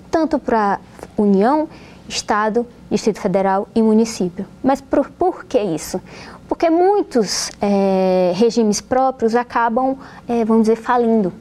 [0.10, 0.80] tanto para
[1.18, 1.68] União,
[2.08, 4.46] Estado, Distrito Federal e município.
[4.64, 6.02] Mas por, por que isso?
[6.48, 11.34] Porque muitos é, regimes próprios acabam, é, vamos dizer, falindo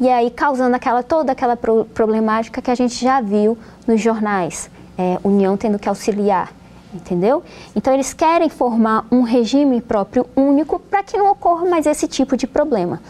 [0.00, 4.68] e aí causando aquela, toda aquela pro, problemática que a gente já viu nos jornais,
[4.98, 6.52] é, União tendo que auxiliar,
[6.96, 7.42] entendeu?
[7.74, 12.36] Então eles querem formar um regime próprio único para que não ocorra mais esse tipo
[12.36, 13.00] de problema.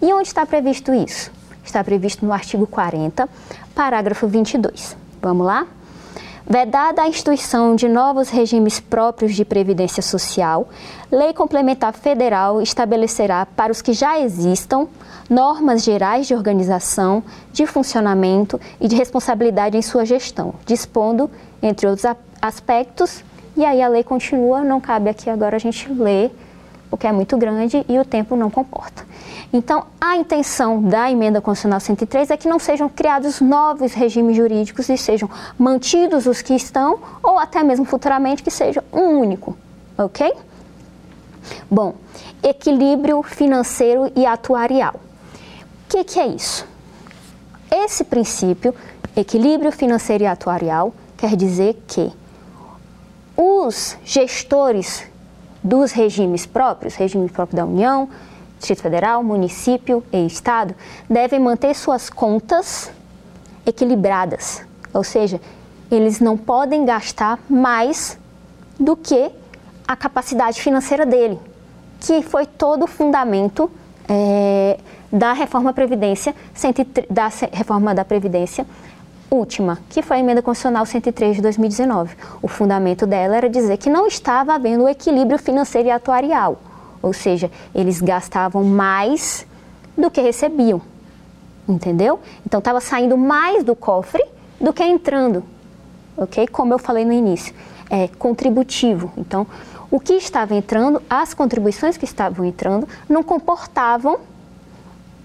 [0.00, 1.30] E onde está previsto isso?
[1.64, 3.28] Está previsto no artigo 40,
[3.74, 4.96] parágrafo 22.
[5.20, 5.66] Vamos lá?
[6.50, 10.66] Vedada a instituição de novos regimes próprios de previdência social,
[11.12, 14.88] Lei Complementar Federal estabelecerá para os que já existam
[15.28, 21.30] normas gerais de organização, de funcionamento e de responsabilidade em sua gestão, dispondo,
[21.62, 22.06] entre outros
[22.40, 23.24] aspectos,
[23.56, 26.30] e aí a lei continua, não cabe aqui agora a gente ler,
[26.88, 29.06] porque é muito grande e o tempo não comporta.
[29.52, 34.88] Então, a intenção da emenda constitucional 103 é que não sejam criados novos regimes jurídicos
[34.88, 39.56] e sejam mantidos os que estão, ou até mesmo futuramente que seja um único,
[39.96, 40.32] ok?
[41.70, 41.94] Bom,
[42.42, 44.94] equilíbrio financeiro e atuarial.
[44.94, 46.66] O que, que é isso?
[47.70, 48.74] Esse princípio,
[49.16, 52.12] equilíbrio financeiro e atuarial, quer dizer que
[53.40, 55.06] os gestores
[55.62, 58.08] dos regimes próprios, regime próprio da União,
[58.58, 60.74] Distrito Federal, município e Estado,
[61.08, 62.90] devem manter suas contas
[63.64, 65.40] equilibradas, ou seja,
[65.88, 68.18] eles não podem gastar mais
[68.78, 69.30] do que
[69.86, 71.38] a capacidade financeira dele,
[72.00, 73.70] que foi todo o fundamento
[74.08, 74.78] é,
[75.12, 76.34] da reforma Previdência,
[77.08, 78.66] da reforma da Previdência
[79.30, 82.16] última, que foi a emenda constitucional 103 de 2019.
[82.42, 86.60] O fundamento dela era dizer que não estava havendo equilíbrio financeiro e atuarial,
[87.02, 89.46] ou seja, eles gastavam mais
[89.96, 90.80] do que recebiam,
[91.68, 92.20] entendeu?
[92.46, 94.24] Então estava saindo mais do cofre
[94.60, 95.44] do que entrando,
[96.16, 96.46] ok?
[96.48, 97.54] Como eu falei no início,
[97.90, 99.12] é contributivo.
[99.16, 99.46] Então,
[99.90, 104.18] o que estava entrando, as contribuições que estavam entrando, não comportavam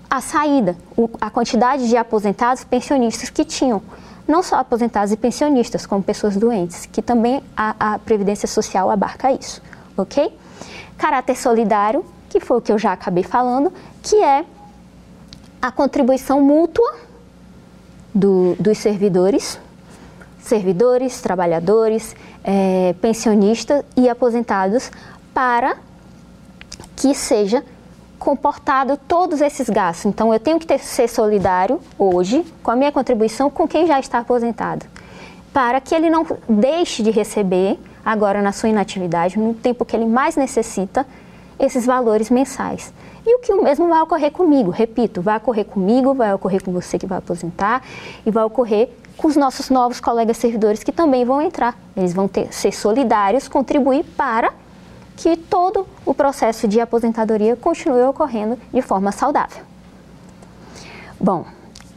[0.10, 0.78] a saída,
[1.20, 3.82] a quantidade de aposentados pensionistas que tinham.
[4.28, 9.32] Não só aposentados e pensionistas, como pessoas doentes, que também a, a Previdência Social abarca
[9.32, 9.62] isso,
[9.98, 10.38] ok?
[10.98, 14.46] Caráter solidário, que foi o que eu já acabei falando, que é
[15.62, 16.96] a contribuição mútua
[18.14, 19.60] do, dos servidores,
[20.40, 24.92] servidores, trabalhadores, é, pensionistas e aposentados,
[25.34, 25.78] para
[26.96, 27.64] que seja
[28.24, 30.06] comportado todos esses gastos.
[30.06, 34.00] Então, eu tenho que ter, ser solidário hoje com a minha contribuição com quem já
[34.00, 34.86] está aposentado,
[35.52, 40.06] para que ele não deixe de receber, agora na sua inatividade, no tempo que ele
[40.06, 41.06] mais necessita,
[41.60, 42.94] esses valores mensais.
[43.26, 46.72] E o que o mesmo vai ocorrer comigo, repito, vai ocorrer comigo, vai ocorrer com
[46.72, 47.84] você que vai aposentar
[48.26, 51.78] e vai ocorrer com os nossos novos colegas servidores que também vão entrar.
[51.96, 54.54] Eles vão ter, ser solidários, contribuir para
[55.16, 59.64] que todo o processo de aposentadoria continue ocorrendo de forma saudável.
[61.20, 61.46] Bom,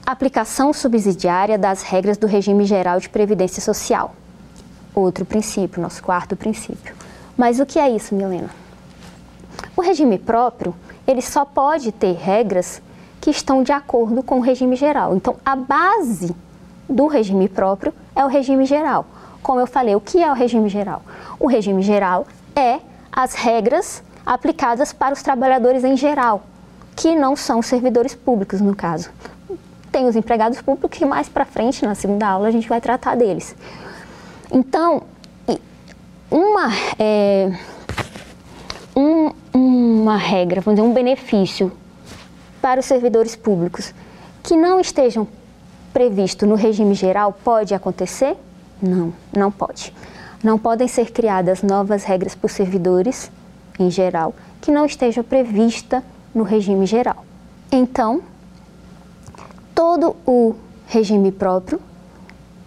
[0.04, 4.14] aplicação subsidiária das regras do regime geral de previdência social.
[4.94, 6.94] Outro princípio, nosso quarto princípio.
[7.36, 8.50] Mas o que é isso, Milena?
[9.76, 10.74] O regime próprio,
[11.06, 12.80] ele só pode ter regras
[13.20, 15.16] que estão de acordo com o regime geral.
[15.16, 16.34] Então, a base
[16.88, 19.04] do regime próprio é o regime geral.
[19.42, 21.02] Como eu falei, o que é o regime geral?
[21.38, 22.80] O regime geral é
[23.16, 26.42] as regras aplicadas para os trabalhadores em geral,
[26.94, 29.10] que não são servidores públicos, no caso.
[29.90, 33.14] Tem os empregados públicos que mais para frente, na segunda aula, a gente vai tratar
[33.14, 33.56] deles.
[34.52, 35.02] Então,
[36.30, 37.50] uma, é,
[38.94, 41.72] um, uma regra, vamos dizer, um benefício
[42.60, 43.94] para os servidores públicos
[44.42, 45.26] que não estejam
[45.92, 48.36] previsto no regime geral pode acontecer?
[48.82, 49.94] Não, não pode.
[50.42, 53.30] Não podem ser criadas novas regras os servidores,
[53.78, 56.02] em geral, que não esteja prevista
[56.34, 57.24] no regime geral.
[57.70, 58.22] Então,
[59.74, 60.54] todo o
[60.86, 61.80] regime próprio,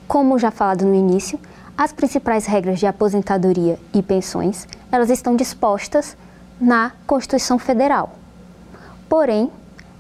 [0.08, 1.40] como já falado no início,
[1.78, 6.18] as principais regras de aposentadoria e pensões, elas estão dispostas
[6.60, 8.16] na Constituição Federal.
[9.08, 9.50] Porém,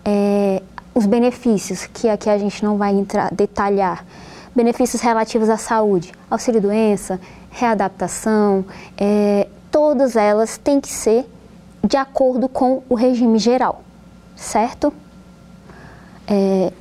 [0.03, 0.61] é,
[0.93, 4.03] os benefícios, que aqui a gente não vai entrar, detalhar,
[4.53, 7.19] benefícios relativos à saúde, auxílio-doença,
[7.49, 8.65] readaptação,
[8.97, 11.25] é, todas elas têm que ser
[11.83, 13.81] de acordo com o regime geral,
[14.35, 14.93] certo?
[16.27, 16.71] É,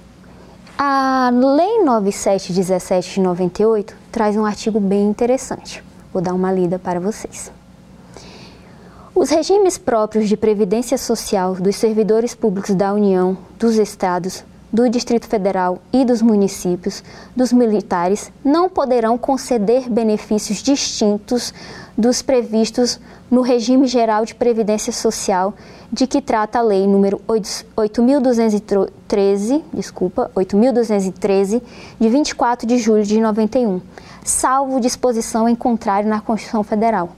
[0.77, 5.83] a Lei 9717 de 98 traz um artigo bem interessante.
[6.13, 7.51] Vou dar uma lida para vocês.
[9.15, 15.27] Os regimes próprios de previdência social dos servidores públicos da União, dos Estados, do Distrito
[15.27, 17.03] Federal e dos municípios,
[17.35, 21.53] dos militares, não poderão conceder benefícios distintos
[21.97, 23.01] dos previstos
[23.31, 25.55] no regime geral de previdência social
[25.93, 31.63] de que trata a lei número 8213, desculpa, 8213
[31.99, 33.81] de 24 de julho de 91,
[34.25, 37.11] salvo disposição em contrário na Constituição Federal.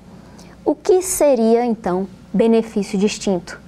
[0.65, 3.61] O que seria então benefício distinto?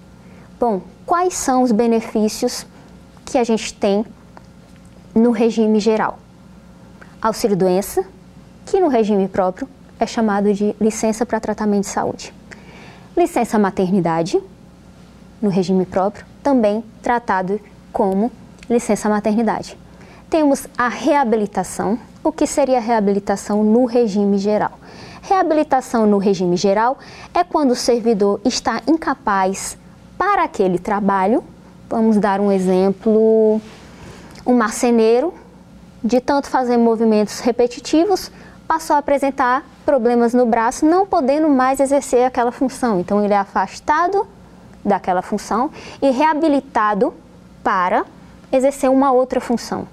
[0.58, 2.66] Bom, quais são os benefícios
[3.24, 4.04] que a gente tem
[5.14, 6.18] no regime geral?
[7.20, 8.04] Auxílio doença,
[8.66, 12.34] que no regime próprio é chamado de licença para tratamento de saúde.
[13.16, 14.40] Licença maternidade,
[15.40, 17.60] no regime próprio, também tratado
[17.92, 18.30] como
[18.68, 19.76] licença maternidade.
[20.30, 21.98] Temos a reabilitação.
[22.24, 24.72] O que seria reabilitação no regime geral?
[25.20, 26.98] Reabilitação no regime geral
[27.34, 29.76] é quando o servidor está incapaz
[30.16, 31.44] para aquele trabalho.
[31.92, 33.60] Vamos dar um exemplo:
[34.46, 35.34] um marceneiro,
[36.02, 38.32] de tanto fazer movimentos repetitivos,
[38.66, 42.98] passou a apresentar problemas no braço, não podendo mais exercer aquela função.
[42.98, 44.26] Então, ele é afastado
[44.82, 47.12] daquela função e reabilitado
[47.62, 48.06] para
[48.50, 49.86] exercer uma outra função.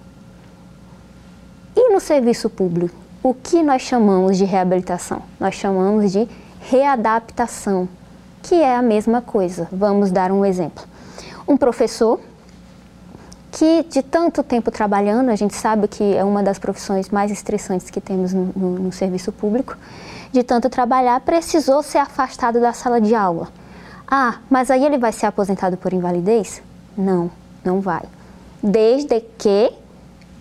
[1.75, 2.95] E no serviço público?
[3.21, 5.21] O que nós chamamos de reabilitação?
[5.37, 6.29] Nós chamamos de
[6.61, 7.89] readaptação,
[8.41, 9.67] que é a mesma coisa.
[9.69, 10.87] Vamos dar um exemplo.
[11.49, 12.19] Um professor
[13.51, 17.89] que de tanto tempo trabalhando, a gente sabe que é uma das profissões mais estressantes
[17.89, 19.75] que temos no, no, no, serviço público,
[20.31, 23.47] de tanto trabalhar, precisou ser afastado da sala de aula.
[24.07, 26.61] Ah, mas aí ele vai ser aposentado por invalidez?
[26.95, 27.31] Não,
[27.65, 28.03] não vai.
[28.61, 29.73] Desde que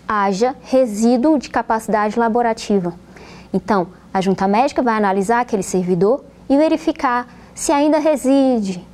[0.07, 2.93] haja resíduo de capacidade laborativa.
[3.51, 8.87] Então, a junta médica vai analisar aquele servidor e verificar se ainda reside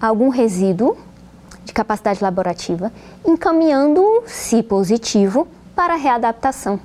[0.00, 0.96] algum resíduo
[1.66, 2.90] de capacidade laborativa,
[3.26, 6.80] encaminhando, se positivo, para a readaptação.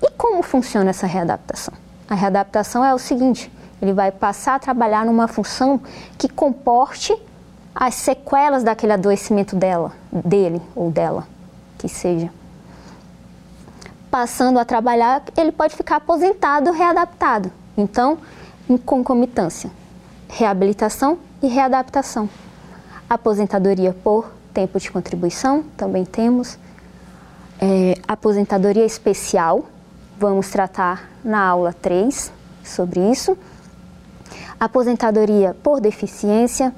[0.00, 1.74] E como funciona essa readaptação?
[2.08, 5.80] A readaptação é o seguinte: ele vai passar a trabalhar numa função
[6.16, 7.12] que comporte
[7.74, 11.26] as sequelas daquele adoecimento dela, dele ou dela,
[11.78, 12.30] que seja
[14.12, 17.50] passando a trabalhar, ele pode ficar aposentado, readaptado.
[17.74, 18.18] Então,
[18.68, 19.70] em concomitância,
[20.28, 22.28] reabilitação e readaptação.
[23.12, 26.56] Aposentadoria por tempo de contribuição, também temos.
[27.60, 29.66] É, aposentadoria especial,
[30.18, 32.32] vamos tratar na aula 3
[32.64, 33.36] sobre isso.
[34.58, 36.74] Aposentadoria por deficiência,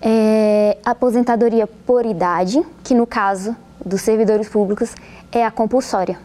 [0.00, 4.94] é, aposentadoria por idade, que no caso dos servidores públicos
[5.30, 6.18] é a compulsória.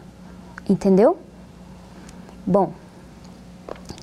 [0.70, 1.18] Entendeu?
[2.46, 2.72] Bom,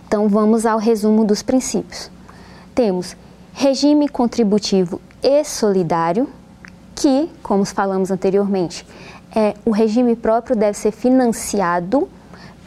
[0.08, 2.12] então vamos ao resumo dos princípios.
[2.76, 3.18] Temos
[3.54, 6.30] regime contributivo e solidário,
[6.96, 8.86] que, como falamos anteriormente,
[9.36, 12.10] é o regime próprio deve ser financiado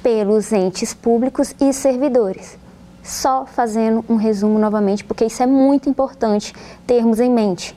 [0.03, 2.59] pelos entes públicos e servidores.
[3.03, 6.55] Só fazendo um resumo novamente, porque isso é muito importante
[6.87, 7.77] termos em mente.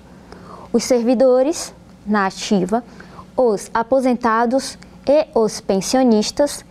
[0.71, 1.73] Os servidores
[2.05, 2.83] na ativa,
[3.35, 6.63] os aposentados e os pensionistas,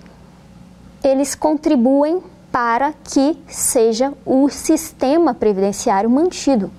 [1.02, 6.70] eles contribuem para que seja o sistema previdenciário mantido,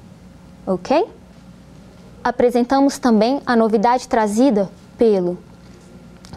[0.66, 1.06] ok?
[2.24, 5.38] Apresentamos também a novidade trazida pelo,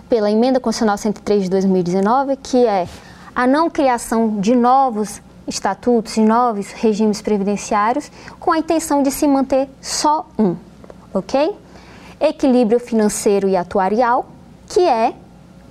[0.08, 2.88] pela Emenda Constitucional 103 de 2019, que é
[3.34, 8.10] a não criação de novos estatutos, de novos regimes previdenciários,
[8.40, 10.56] com a intenção de se manter só um,
[11.14, 11.56] ok?
[12.20, 14.26] Equilíbrio financeiro e atuarial,
[14.68, 15.14] que é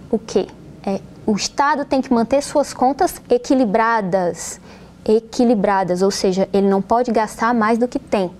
[0.09, 0.47] o quê?
[0.85, 4.61] É, o Estado tem que manter suas contas equilibradas,
[5.03, 8.31] equilibradas, ou seja, ele não pode gastar mais do que tem,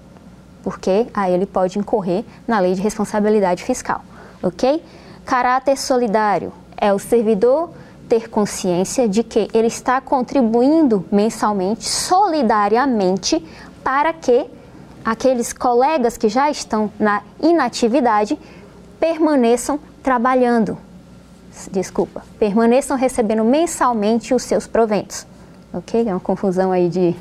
[0.65, 4.01] porque aí ele pode incorrer na lei de responsabilidade fiscal,
[4.41, 4.84] ok?
[5.23, 7.70] Caráter solidário é o servidor
[8.09, 13.45] ter consciência de que ele está contribuindo mensalmente, solidariamente,
[13.84, 14.47] para que
[15.05, 18.36] aqueles colegas que já estão na inatividade
[18.99, 20.80] permaneçam trabalhando,
[21.72, 25.28] desculpa, permaneçam recebendo mensalmente os seus proventos.
[25.72, 26.07] Ok?
[26.07, 27.16] É uma confusão aí de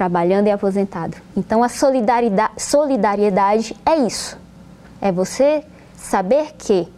[0.00, 1.14] trabalhando e aposentado.
[1.36, 4.34] Então a solidariedade, solidariedade é isso.
[4.98, 5.62] É você
[5.94, 6.88] saber que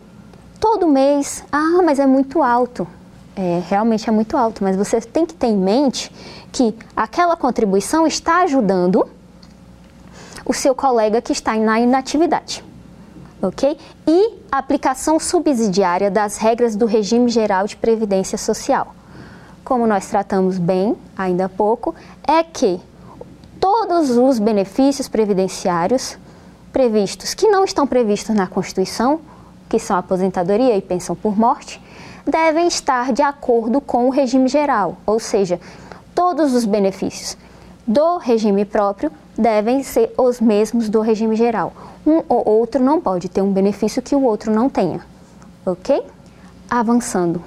[0.61, 2.87] todo mês, ah, mas é muito alto.
[3.35, 6.13] É, realmente é muito alto, mas você tem que ter em mente
[6.53, 9.09] que aquela contribuição está ajudando
[10.47, 12.65] o seu colega que está na inatividade.
[13.43, 13.77] Ok?
[14.07, 18.95] E a aplicação subsidiária das regras do regime geral de previdência social.
[19.65, 22.81] Como nós tratamos bem ainda há pouco, é que
[23.63, 26.19] todos os benefícios previdenciários
[26.73, 29.21] previstos que não estão previstos na Constituição,
[29.69, 31.81] que são aposentadoria e pensão por morte,
[32.27, 35.61] devem estar de acordo com o regime geral, ou seja,
[36.13, 37.37] todos os benefícios
[37.87, 41.73] do regime próprio devem ser os mesmos do regime geral.
[42.05, 45.07] Um ou outro não pode ter um benefício que o outro não tenha.
[45.65, 46.03] Ok?
[46.69, 47.41] Avançando.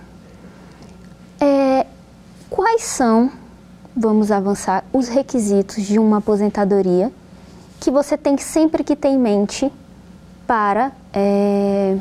[1.41, 1.85] É,
[2.49, 3.29] quais são,
[3.95, 7.11] vamos avançar, os requisitos de uma aposentadoria
[7.79, 9.71] que você tem sempre que ter em mente
[10.45, 11.97] para é,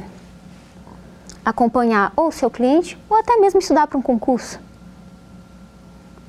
[1.45, 4.59] acompanhar ou seu cliente ou até mesmo estudar para um concurso?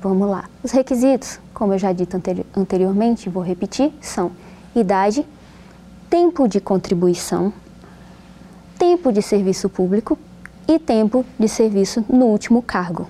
[0.00, 0.44] Vamos lá.
[0.62, 2.20] Os requisitos, como eu já dito
[2.56, 4.30] anteriormente, vou repetir, são
[4.74, 5.26] idade,
[6.08, 7.52] tempo de contribuição,
[8.78, 10.18] tempo de serviço público
[10.68, 13.08] e tempo de serviço no último cargo.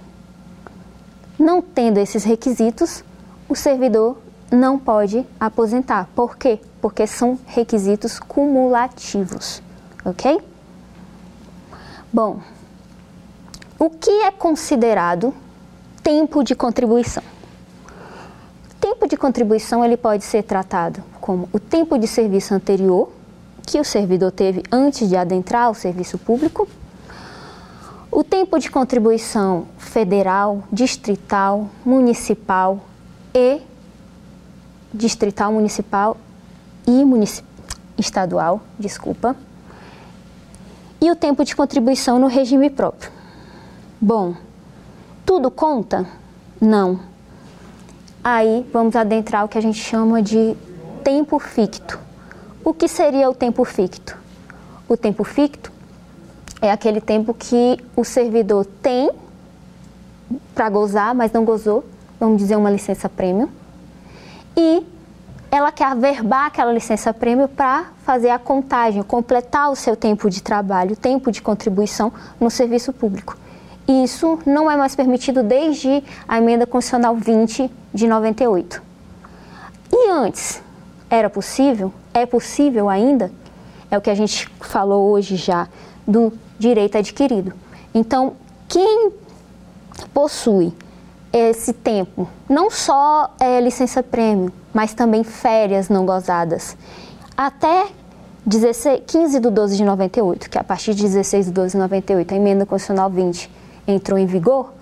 [1.38, 3.04] Não tendo esses requisitos,
[3.48, 4.18] o servidor
[4.50, 6.08] não pode aposentar.
[6.14, 6.60] Por quê?
[6.80, 9.62] Porque são requisitos cumulativos,
[10.04, 10.40] ok?
[12.12, 12.40] Bom,
[13.78, 15.34] o que é considerado
[16.02, 17.22] tempo de contribuição?
[18.80, 23.10] Tempo de contribuição ele pode ser tratado como o tempo de serviço anterior
[23.66, 26.68] que o servidor teve antes de adentrar ao serviço público,
[28.10, 32.80] o tempo de contribuição federal, distrital, municipal
[33.34, 33.60] e
[34.92, 36.16] distrital, municipal
[36.86, 37.46] e municip...
[37.98, 39.36] estadual, desculpa,
[41.00, 43.10] e o tempo de contribuição no regime próprio.
[44.00, 44.34] Bom,
[45.24, 46.06] tudo conta?
[46.60, 47.00] Não.
[48.22, 50.56] Aí vamos adentrar o que a gente chama de
[51.04, 51.98] tempo ficto.
[52.64, 54.16] O que seria o tempo ficto?
[54.88, 55.70] O tempo ficto
[56.60, 59.10] é aquele tempo que o servidor tem
[60.54, 61.84] para gozar, mas não gozou,
[62.18, 63.50] vamos dizer uma licença prêmio,
[64.56, 64.84] e
[65.50, 70.42] ela quer averbar aquela licença prêmio para fazer a contagem, completar o seu tempo de
[70.42, 73.36] trabalho, tempo de contribuição no serviço público.
[73.86, 78.82] Isso não é mais permitido desde a emenda constitucional 20 de 98.
[79.92, 80.60] E antes,
[81.08, 81.92] era possível?
[82.12, 83.30] É possível ainda?
[83.90, 85.68] É o que a gente falou hoje já
[86.06, 87.52] do direito adquirido.
[87.94, 88.34] Então,
[88.68, 89.12] quem
[90.12, 90.72] possui
[91.32, 96.76] esse tempo, não só é, licença prêmio, mas também férias não gozadas,
[97.36, 97.86] até
[98.46, 101.78] 16, 15 de 12 de 98, que é a partir de 16 de 12 de
[101.78, 103.50] 98, a emenda constitucional 20
[103.86, 104.72] entrou em vigor,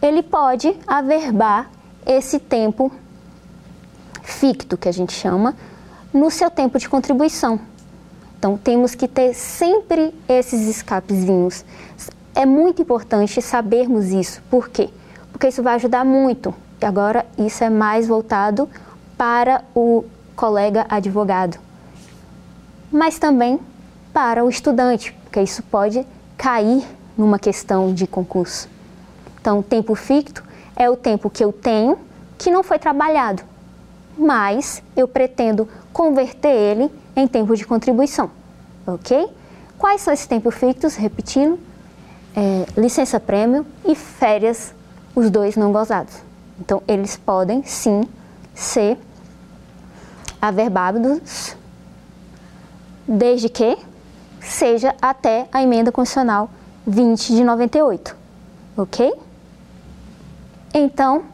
[0.00, 1.70] ele pode averbar
[2.06, 2.90] esse tempo
[4.22, 5.54] ficto, que a gente chama,
[6.12, 7.60] no seu tempo de contribuição.
[8.40, 11.62] Então, temos que ter sempre esses escapezinhos.
[12.34, 14.40] É muito importante sabermos isso.
[14.50, 14.88] Por quê?
[15.30, 16.54] Porque isso vai ajudar muito.
[16.80, 18.66] E agora, isso é mais voltado
[19.18, 21.58] para o colega advogado,
[22.90, 23.60] mas também
[24.10, 26.06] para o estudante, porque isso pode
[26.38, 26.82] cair
[27.18, 28.66] numa questão de concurso.
[29.38, 30.42] Então, tempo ficto
[30.74, 31.98] é o tempo que eu tenho
[32.38, 33.42] que não foi trabalhado,
[34.16, 38.30] mas eu pretendo converter ele em tempo de contribuição,
[38.86, 39.28] ok?
[39.78, 40.94] Quais são esses tempos fictos?
[40.94, 41.58] Repetindo,
[42.36, 44.74] é, licença prêmio e férias,
[45.14, 46.14] os dois não gozados.
[46.60, 48.02] Então, eles podem sim
[48.54, 48.98] ser
[50.40, 51.56] averbados
[53.06, 53.76] desde que
[54.40, 56.50] seja até a emenda constitucional
[56.86, 58.16] 20 de 98,
[58.76, 59.12] ok?
[60.72, 61.24] Então,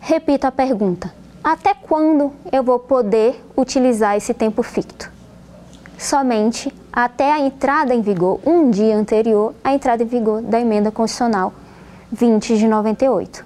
[0.00, 1.12] repito a pergunta:
[1.42, 5.15] até quando eu vou poder utilizar esse tempo ficto?
[5.98, 10.90] Somente até a entrada em vigor, um dia anterior à entrada em vigor da emenda
[10.90, 11.52] constitucional
[12.12, 13.44] 20 de 98.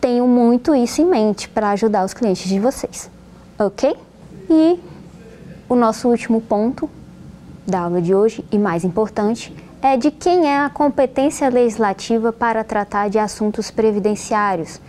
[0.00, 3.10] Tenho muito isso em mente para ajudar os clientes de vocês,
[3.58, 3.96] ok?
[4.48, 4.78] E
[5.68, 6.88] o nosso último ponto
[7.66, 12.62] da aula de hoje, e mais importante, é de quem é a competência legislativa para
[12.62, 14.80] tratar de assuntos previdenciários.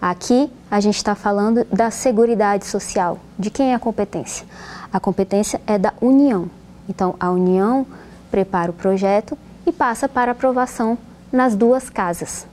[0.00, 3.18] Aqui a gente está falando da Seguridade Social.
[3.38, 4.46] De quem é a competência?
[4.94, 6.48] A competência é da União.
[6.88, 7.84] Então, a União
[8.30, 9.36] prepara o projeto
[9.66, 10.96] e passa para aprovação
[11.32, 12.46] nas duas casas.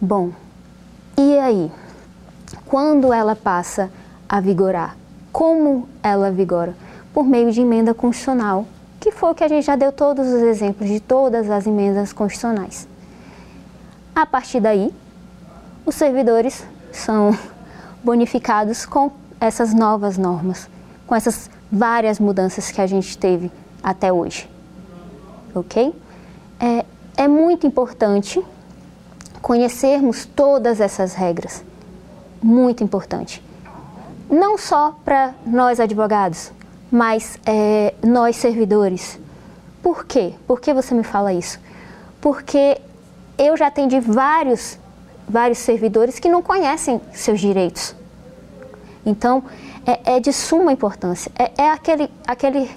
[0.00, 0.30] Bom,
[1.14, 1.70] e aí?
[2.64, 3.90] Quando ela passa
[4.26, 4.96] a vigorar?
[5.30, 6.74] Como ela vigora?
[7.12, 8.64] Por meio de emenda constitucional,
[8.98, 12.88] que foi que a gente já deu todos os exemplos de todas as emendas constitucionais.
[14.14, 14.90] A partir daí,
[15.84, 17.36] os servidores são
[18.02, 20.66] bonificados com essas novas normas,
[21.06, 23.50] com essas várias mudanças que a gente teve
[23.82, 24.48] até hoje.
[25.54, 25.94] Ok?
[26.60, 26.84] É,
[27.16, 28.42] é muito importante
[29.40, 31.64] conhecermos todas essas regras.
[32.42, 33.42] Muito importante.
[34.28, 36.50] Não só para nós advogados,
[36.90, 39.18] mas é, nós servidores.
[39.82, 40.34] Por quê?
[40.46, 41.60] Por que você me fala isso?
[42.20, 42.80] Porque
[43.38, 44.78] eu já atendi vários,
[45.28, 47.94] vários servidores que não conhecem seus direitos.
[49.04, 49.44] Então,
[49.86, 51.30] é, é de suma importância.
[51.38, 52.70] É, é, aquele, aquele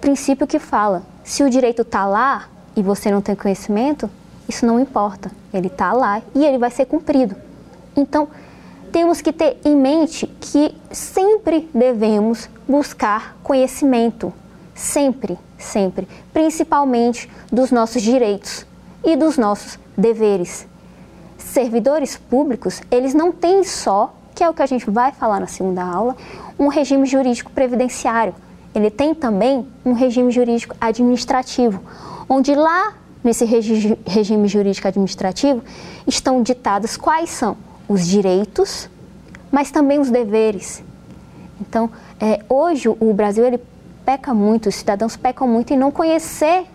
[0.00, 4.08] princípio que fala: se o direito está lá e você não tem conhecimento,
[4.48, 5.30] isso não importa.
[5.52, 7.34] Ele está lá e ele vai ser cumprido.
[7.96, 8.28] Então,
[8.92, 14.32] temos que ter em mente que sempre devemos buscar conhecimento.
[14.74, 16.08] Sempre, sempre.
[16.32, 18.66] Principalmente dos nossos direitos
[19.04, 20.66] e dos nossos deveres.
[21.38, 25.46] Servidores públicos, eles não têm só que é o que a gente vai falar na
[25.46, 26.16] segunda aula,
[26.58, 28.34] um regime jurídico previdenciário.
[28.74, 31.80] Ele tem também um regime jurídico administrativo,
[32.28, 35.62] onde lá nesse regi regime jurídico administrativo
[36.06, 37.56] estão ditados quais são
[37.88, 38.88] os direitos,
[39.50, 40.82] mas também os deveres.
[41.60, 43.60] Então, é, hoje o Brasil ele
[44.04, 46.66] peca muito, os cidadãos pecam muito em não conhecer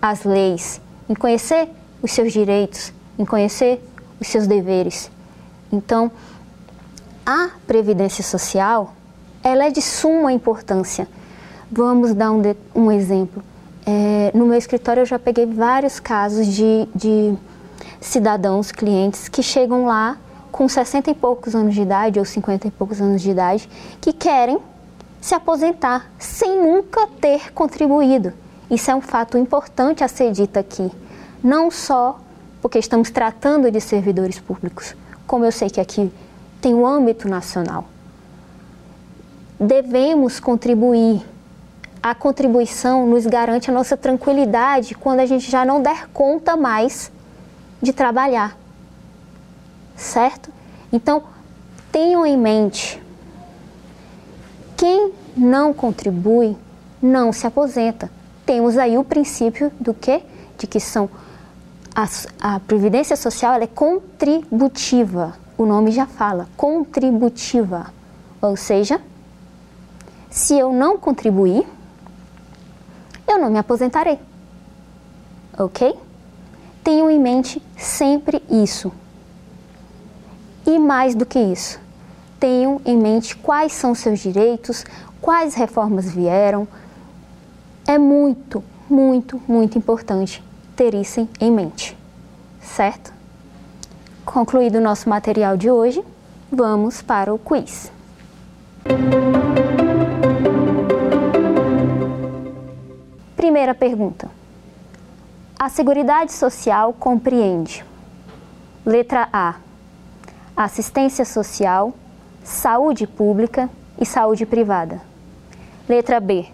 [0.00, 1.68] as leis, em conhecer
[2.02, 3.84] os seus direitos, em conhecer
[4.20, 5.10] os seus deveres.
[5.70, 6.10] Então,
[7.24, 8.94] a previdência social,
[9.42, 11.08] ela é de suma importância.
[11.70, 13.42] Vamos dar um, de, um exemplo.
[13.86, 17.34] É, no meu escritório eu já peguei vários casos de, de
[18.00, 20.16] cidadãos, clientes que chegam lá
[20.50, 23.68] com 60 e poucos anos de idade ou 50 e poucos anos de idade
[24.00, 24.58] que querem
[25.20, 28.32] se aposentar sem nunca ter contribuído.
[28.70, 30.90] Isso é um fato importante a ser dito aqui.
[31.42, 32.18] Não só
[32.60, 34.94] porque estamos tratando de servidores públicos,
[35.26, 36.12] como eu sei que aqui
[36.60, 37.86] tem o âmbito nacional.
[39.58, 41.24] Devemos contribuir.
[42.02, 47.12] A contribuição nos garante a nossa tranquilidade quando a gente já não der conta mais
[47.82, 48.56] de trabalhar.
[49.96, 50.50] Certo?
[50.90, 51.24] Então,
[51.92, 53.02] tenham em mente:
[54.78, 56.56] quem não contribui
[57.02, 58.10] não se aposenta.
[58.46, 60.22] Temos aí o princípio do que?
[60.56, 61.08] De que são
[61.94, 62.08] a,
[62.40, 67.92] a previdência social é contributiva o nome já fala, contributiva.
[68.40, 68.98] Ou seja,
[70.30, 71.66] se eu não contribuir,
[73.28, 74.18] eu não me aposentarei.
[75.58, 75.94] Ok?
[76.82, 78.90] Tenham em mente sempre isso.
[80.66, 81.78] E mais do que isso,
[82.38, 84.86] tenham em mente quais são seus direitos,
[85.20, 86.66] quais reformas vieram.
[87.86, 90.42] É muito, muito, muito importante
[90.74, 91.98] ter isso em mente,
[92.62, 93.19] certo?
[94.32, 96.04] Concluído o nosso material de hoje,
[96.52, 97.90] vamos para o quiz.
[103.34, 104.30] Primeira pergunta.
[105.58, 107.84] A Seguridade Social compreende:
[108.86, 109.56] letra A,
[110.56, 111.92] assistência social,
[112.44, 113.68] saúde pública
[114.00, 115.00] e saúde privada.
[115.88, 116.46] Letra B,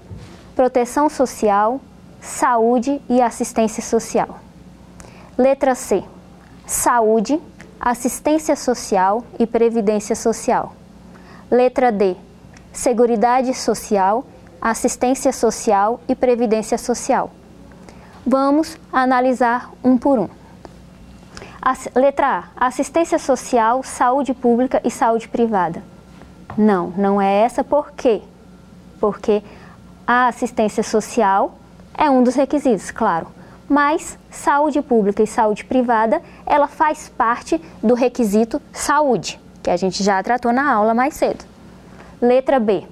[0.54, 1.78] proteção social,
[2.22, 4.40] saúde e assistência social.
[5.36, 6.02] Letra C,
[6.66, 7.38] saúde,
[7.80, 10.72] assistência social e previdência social.
[11.50, 12.16] Letra D.
[12.72, 14.24] Seguridade social,
[14.60, 17.30] assistência social e previdência social.
[18.26, 20.28] Vamos analisar um por um.
[21.94, 22.66] letra A.
[22.66, 25.82] Assistência social, saúde pública e saúde privada.
[26.56, 27.62] Não, não é essa.
[27.62, 28.22] Por quê?
[28.98, 29.42] Porque
[30.06, 31.54] a assistência social
[31.96, 33.36] é um dos requisitos, claro
[33.68, 40.02] mas saúde pública e saúde privada, ela faz parte do requisito saúde, que a gente
[40.02, 41.44] já tratou na aula mais cedo.
[42.20, 42.84] Letra B,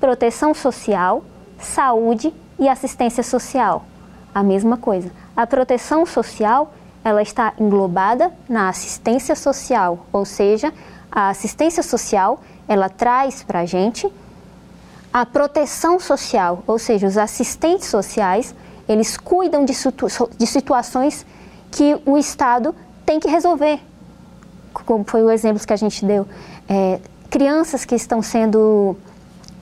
[0.00, 1.22] proteção social,
[1.58, 3.84] saúde e assistência social.
[4.34, 5.10] A mesma coisa.
[5.36, 6.72] A proteção social,
[7.04, 10.72] ela está englobada na assistência social, ou seja,
[11.10, 14.10] a assistência social, ela traz para a gente
[15.12, 18.54] a proteção social, ou seja, os assistentes sociais,
[18.92, 21.26] eles cuidam de, situ de situações
[21.70, 22.74] que o Estado
[23.04, 23.80] tem que resolver,
[24.72, 26.26] como foi o exemplo que a gente deu.
[26.68, 28.96] É, crianças que estão sendo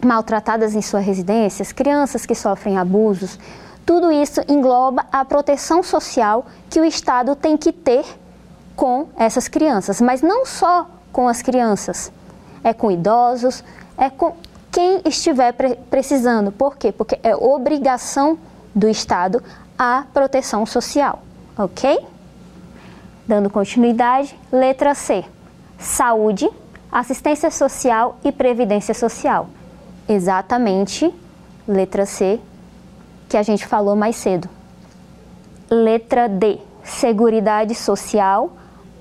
[0.04, 3.38] maltratadas em suas residências, crianças que sofrem abusos,
[3.86, 8.04] tudo isso engloba a proteção social que o Estado tem que ter
[8.76, 12.10] com essas crianças, mas não só com as crianças,
[12.62, 13.64] é com idosos,
[13.98, 14.34] é com
[14.70, 16.52] quem estiver pre precisando.
[16.52, 16.92] Por quê?
[16.92, 18.38] Porque é obrigação
[18.74, 19.42] do Estado
[19.78, 21.22] à proteção social,
[21.56, 21.98] ok?
[23.26, 25.24] Dando continuidade, letra C:
[25.78, 26.48] saúde,
[26.90, 29.48] assistência social e previdência social.
[30.08, 31.12] Exatamente,
[31.66, 32.40] letra C,
[33.28, 34.48] que a gente falou mais cedo.
[35.70, 38.50] Letra D, Seguridade Social,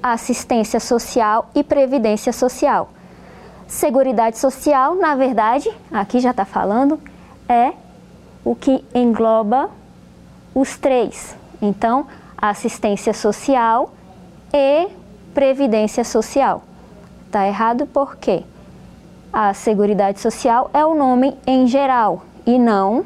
[0.04, 2.92] Assistência Social e Previdência Social.
[3.68, 7.00] Seguridade Social, na verdade, aqui já está falando,
[7.48, 7.74] é
[8.44, 9.70] o que engloba
[10.54, 11.36] os três.
[11.62, 13.92] Então, assistência social
[14.54, 14.88] e
[15.34, 16.64] previdência social.
[17.26, 18.44] Está errado por quê?
[19.32, 23.06] A Seguridade Social é o nome em geral e não,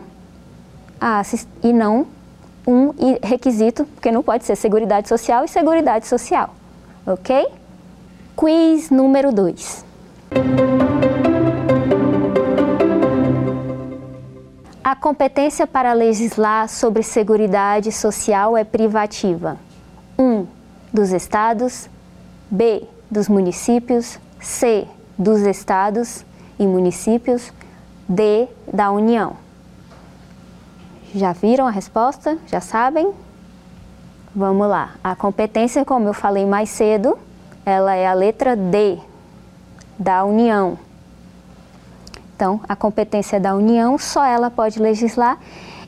[1.00, 1.22] a,
[1.62, 2.08] e não
[2.66, 6.56] um requisito, porque não pode ser Seguridade Social e Seguridade Social.
[7.06, 7.46] Ok?
[8.38, 9.84] Quiz número 2.
[14.94, 19.58] A competência para legislar sobre seguridade social é privativa.
[20.20, 20.24] 1.
[20.24, 20.48] Um,
[20.94, 21.90] dos estados.
[22.48, 22.84] B.
[23.10, 24.20] Dos municípios.
[24.40, 24.88] C.
[25.18, 26.24] Dos estados
[26.60, 27.52] e municípios.
[28.08, 28.48] D.
[28.72, 29.36] Da União.
[31.16, 32.38] Já viram a resposta?
[32.46, 33.12] Já sabem?
[34.36, 34.92] Vamos lá.
[35.04, 37.18] A competência, como eu falei mais cedo,
[37.66, 39.00] ela é a letra D
[39.98, 40.78] da União.
[42.44, 45.40] Então, a competência da União, só ela pode legislar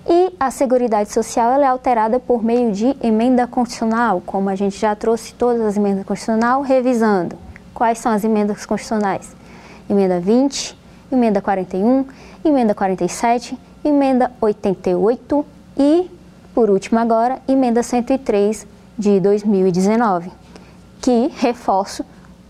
[0.07, 4.79] e a Seguridade Social ela é alterada por meio de emenda constitucional, como a gente
[4.79, 7.35] já trouxe todas as emendas constitucionais, revisando.
[7.73, 9.35] Quais são as emendas constitucionais?
[9.89, 10.79] Emenda 20,
[11.11, 12.05] emenda 41,
[12.45, 15.45] emenda 47, emenda 88
[15.77, 16.09] e,
[16.53, 18.65] por último agora, emenda 103
[18.97, 20.31] de 2019,
[21.01, 22.05] que, reforço,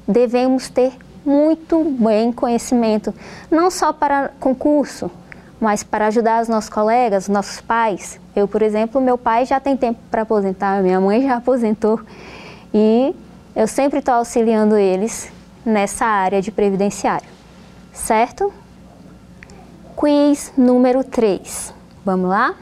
[0.08, 0.94] devemos ter
[1.26, 3.14] muito bem conhecimento,
[3.50, 5.10] não só para concurso,
[5.60, 8.20] mas para ajudar os nossos colegas, nossos pais.
[8.36, 12.00] Eu, por exemplo, meu pai já tem tempo para aposentar, minha mãe já aposentou
[12.74, 13.16] e
[13.56, 15.32] eu sempre estou auxiliando eles
[15.66, 17.28] nessa área de previdenciário,
[17.94, 18.54] certo?
[19.96, 21.74] Quiz número 3.
[22.04, 22.54] Vamos lá?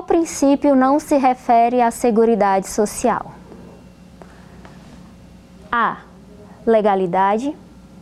[0.00, 3.32] Qual princípio não se refere à Seguridade Social?
[5.70, 5.98] A.
[6.64, 7.54] Legalidade.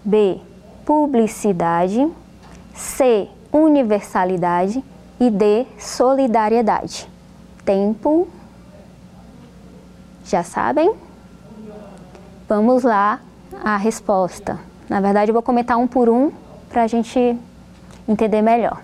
[0.04, 0.40] B.
[0.86, 2.08] Publicidade.
[2.72, 3.28] C.
[3.52, 4.84] Universalidade.
[5.18, 5.66] E D.
[5.76, 7.08] Solidariedade.
[7.64, 8.28] Tempo.
[10.24, 10.94] Já sabem?
[12.48, 13.18] Vamos lá
[13.64, 14.56] a resposta.
[14.88, 16.30] Na verdade, eu vou comentar um por um
[16.68, 17.36] para a gente
[18.06, 18.80] entender melhor.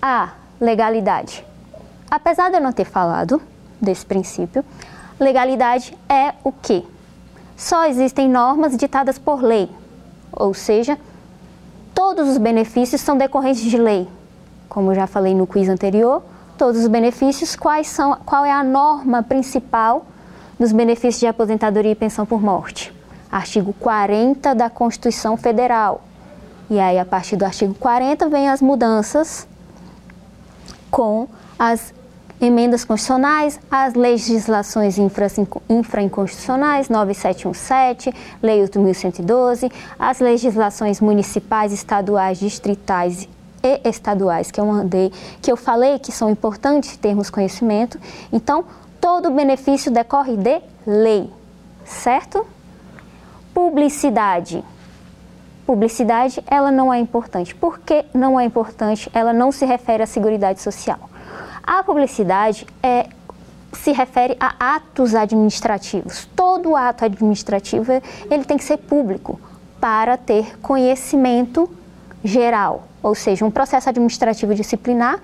[0.00, 0.30] A.
[0.58, 1.45] Legalidade.
[2.16, 3.42] Apesar de eu não ter falado
[3.78, 4.64] desse princípio,
[5.20, 6.82] legalidade é o quê?
[7.54, 9.68] Só existem normas ditadas por lei,
[10.32, 10.98] ou seja,
[11.94, 14.08] todos os benefícios são decorrentes de lei.
[14.66, 16.22] Como já falei no quiz anterior,
[16.56, 20.06] todos os benefícios, quais são, qual é a norma principal
[20.58, 22.96] dos benefícios de aposentadoria e pensão por morte?
[23.30, 26.00] artigo 40 da Constituição Federal.
[26.70, 29.46] E aí, a partir do artigo 40, vem as mudanças
[30.90, 31.92] com as
[32.40, 35.26] emendas constitucionais, as legislações infra,
[35.68, 38.12] infrainconstitucionais, 9717,
[38.42, 43.28] Lei 8.112, as legislações municipais, estaduais, distritais
[43.62, 47.98] e estaduais que eu mandei, que eu falei que são importantes termos conhecimento.
[48.32, 48.64] Então,
[49.00, 51.30] todo benefício decorre de lei,
[51.84, 52.46] certo?
[53.54, 54.62] Publicidade.
[55.66, 57.54] Publicidade, ela não é importante.
[57.54, 59.10] Por que não é importante?
[59.12, 61.10] Ela não se refere à Seguridade Social.
[61.66, 63.08] A publicidade é,
[63.72, 66.28] se refere a atos administrativos.
[66.36, 67.92] Todo ato administrativo
[68.30, 69.40] ele tem que ser público
[69.80, 71.68] para ter conhecimento
[72.22, 75.20] geral, ou seja, um processo administrativo disciplinar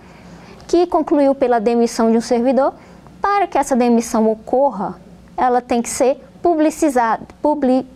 [0.66, 2.74] que concluiu pela demissão de um servidor.
[3.20, 5.01] Para que essa demissão ocorra,
[5.36, 7.86] ela tem que ser publicizada, publi,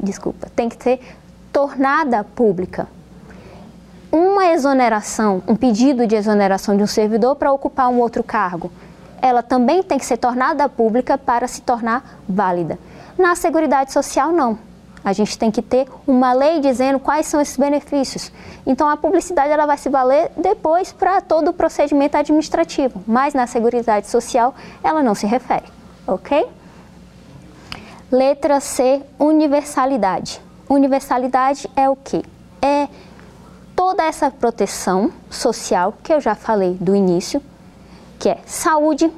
[0.00, 1.00] desculpa, tem que ser
[1.52, 2.88] tornada pública.
[4.14, 8.70] Uma exoneração, um pedido de exoneração de um servidor para ocupar um outro cargo,
[9.20, 12.78] ela também tem que ser tornada pública para se tornar válida.
[13.18, 14.56] Na Seguridade Social, não.
[15.04, 18.30] A gente tem que ter uma lei dizendo quais são esses benefícios.
[18.64, 23.48] Então, a publicidade ela vai se valer depois para todo o procedimento administrativo, mas na
[23.48, 24.54] Seguridade Social
[24.84, 25.64] ela não se refere,
[26.06, 26.46] ok?
[28.12, 30.40] Letra C, universalidade.
[30.68, 32.22] Universalidade é o que?
[32.62, 32.86] É
[33.74, 37.42] toda essa proteção social que eu já falei do início,
[38.18, 39.10] que é saúde,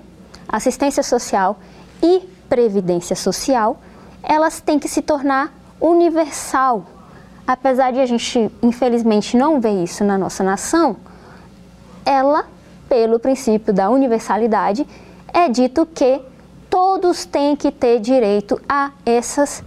[0.49, 1.59] assistência social
[2.03, 3.79] e previdência social,
[4.23, 6.85] elas têm que se tornar universal.
[7.47, 10.97] Apesar de a gente, infelizmente, não ver isso na nossa nação,
[12.05, 12.47] ela,
[12.89, 14.87] pelo princípio da universalidade,
[15.33, 16.21] é dito que
[16.69, 19.63] todos têm que ter direito a essas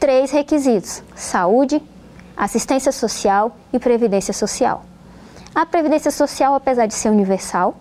[0.00, 1.80] três requisitos: saúde,
[2.36, 4.84] assistência social e previdência social.
[5.54, 7.76] A previdência social, apesar de ser universal,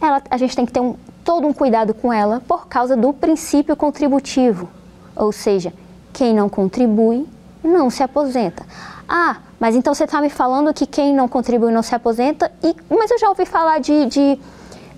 [0.00, 0.94] ela, a gente tem que ter um,
[1.24, 4.68] todo um cuidado com ela por causa do princípio contributivo,
[5.14, 5.72] ou seja,
[6.12, 7.26] quem não contribui
[7.62, 8.64] não se aposenta.
[9.08, 12.74] Ah, mas então você está me falando que quem não contribui não se aposenta, e,
[12.88, 14.38] mas eu já ouvi falar de, de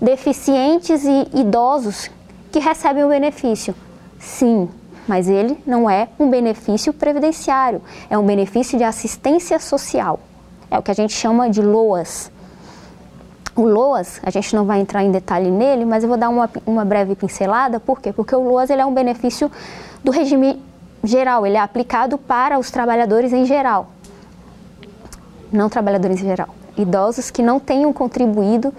[0.01, 2.09] deficientes e idosos
[2.51, 3.73] que recebem o benefício.
[4.19, 4.69] Sim,
[5.09, 7.81] mas ele não é um benefício previdenciário,
[8.11, 10.19] é um benefício de assistência social.
[10.69, 12.31] É o que a gente chama de LOAS.
[13.55, 16.47] O LOAS, a gente não vai entrar em detalhe nele, mas eu vou dar uma,
[16.63, 17.79] uma breve pincelada.
[17.79, 18.13] Por quê?
[18.13, 19.51] Porque o LOAS ele é um benefício
[20.03, 20.61] do regime
[21.03, 23.87] geral, ele é aplicado para os trabalhadores em geral.
[25.51, 28.71] Não trabalhadores em geral, idosos que não tenham contribuído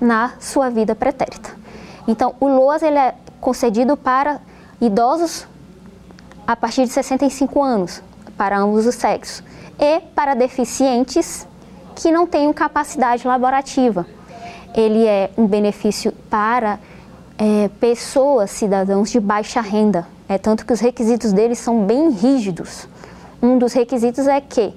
[0.00, 1.50] na sua vida pretérita.
[2.08, 4.40] Então, o LOAS ele é concedido para
[4.80, 5.46] idosos
[6.48, 8.02] a partir de 65 anos,
[8.34, 9.44] para ambos os sexos,
[9.78, 11.46] e para deficientes
[11.94, 14.06] que não tenham capacidade laborativa.
[14.74, 16.80] Ele é um benefício para
[17.36, 20.06] é, pessoas, cidadãos de baixa renda.
[20.26, 22.88] É tanto que os requisitos deles são bem rígidos.
[23.42, 24.72] Um dos requisitos é que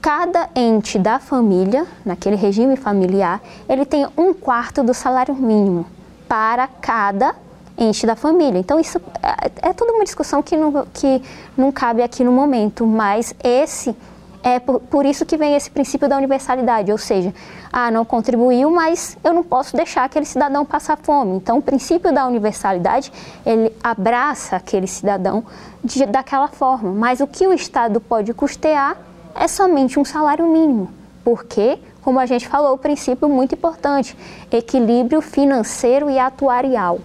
[0.00, 5.84] cada ente da família, naquele regime familiar, ele tem um quarto do salário mínimo
[6.28, 7.34] para cada
[7.80, 8.58] ente da família.
[8.58, 11.22] Então, isso é, é toda uma discussão que não, que
[11.56, 13.96] não cabe aqui no momento, mas esse
[14.42, 17.34] é por, por, isso que vem esse princípio da universalidade, ou seja,
[17.72, 21.36] ah, não contribuiu, mas eu não posso deixar aquele cidadão passar fome.
[21.36, 23.12] Então, o princípio da universalidade,
[23.44, 25.44] ele abraça aquele cidadão
[25.84, 26.90] de, daquela forma.
[26.92, 28.96] Mas o que o Estado pode custear
[29.34, 30.90] é somente um salário mínimo.
[31.22, 34.16] Porque, como a gente falou, o princípio muito importante,
[34.50, 36.98] equilíbrio financeiro e atuarial.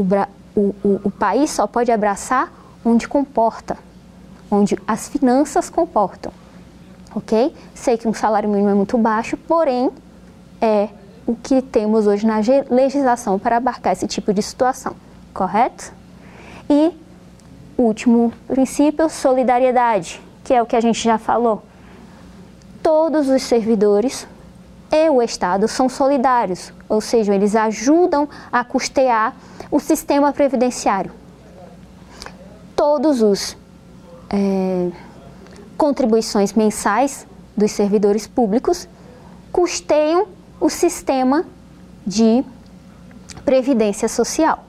[0.00, 2.52] O, o, o, país só pode abraçar
[2.84, 3.76] onde comporta,
[4.50, 6.32] onde as finanças comportam
[7.14, 7.54] ok?
[7.74, 9.90] Sei que um salário mínimo é muito baixo, porém
[10.60, 10.88] é
[11.26, 12.40] o que temos hoje na
[12.70, 14.94] legislação para abarcar esse tipo de situação,
[15.32, 15.92] correto?
[16.68, 16.92] E
[17.76, 21.62] último princípio, solidariedade, que é o que a gente já falou.
[22.82, 24.26] Todos os servidores
[24.90, 29.34] e o Estado são solidários, ou seja, eles ajudam a custear
[29.70, 31.12] o sistema previdenciário.
[32.74, 33.56] Todos os
[34.28, 34.90] é,
[35.76, 37.26] contribuições mensais
[37.56, 38.88] dos servidores públicos
[39.52, 40.26] custeiam
[40.60, 41.44] o sistema
[42.06, 42.44] de
[43.44, 44.64] previdência social,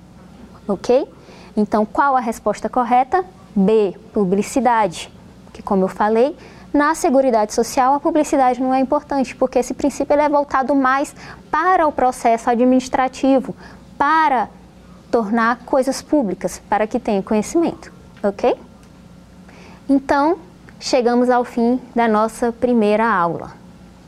[0.68, 1.08] ok?
[1.56, 3.26] Então, qual a resposta correta?
[3.56, 5.12] B, publicidade,
[5.52, 6.36] que como eu falei,
[6.74, 11.14] na Seguridade Social a publicidade não é importante, porque esse princípio é voltado mais
[11.50, 13.56] para o processo administrativo,
[13.98, 14.48] para
[15.12, 17.92] tornar coisas públicas, para que tenha conhecimento,
[18.24, 18.56] ok?
[19.90, 20.38] Então,
[20.80, 23.52] chegamos ao fim da nossa primeira aula.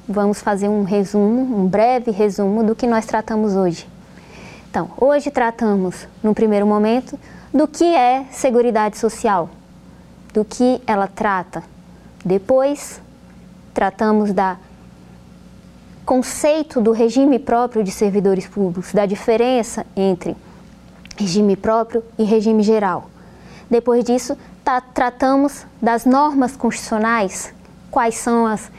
[0.08, 3.88] Vamos fazer um resumo, um breve resumo do que nós tratamos hoje.
[4.70, 7.20] Então, hoje tratamos, no primeiro momento,
[7.54, 9.50] do que é Seguridade Social,
[10.34, 11.64] do que ela trata.
[12.24, 13.02] Depois,
[13.74, 14.58] tratamos da
[16.06, 20.36] conceito do regime próprio de servidores públicos, da diferença entre
[21.18, 23.10] regime próprio e regime geral.
[23.70, 27.54] Depois disso, tá, tratamos das normas constitucionais,
[27.90, 28.72] quais são as,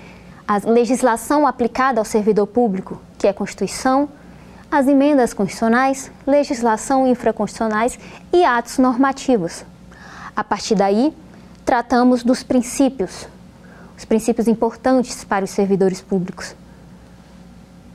[0.46, 4.08] a legislação aplicada ao servidor público, que é a Constituição,
[4.70, 7.98] as emendas constitucionais, legislação infraconstitucionais
[8.32, 9.64] e atos normativos.
[10.34, 11.14] A partir daí,
[11.64, 13.28] tratamos dos princípios,
[13.96, 16.54] os princípios importantes para os servidores públicos.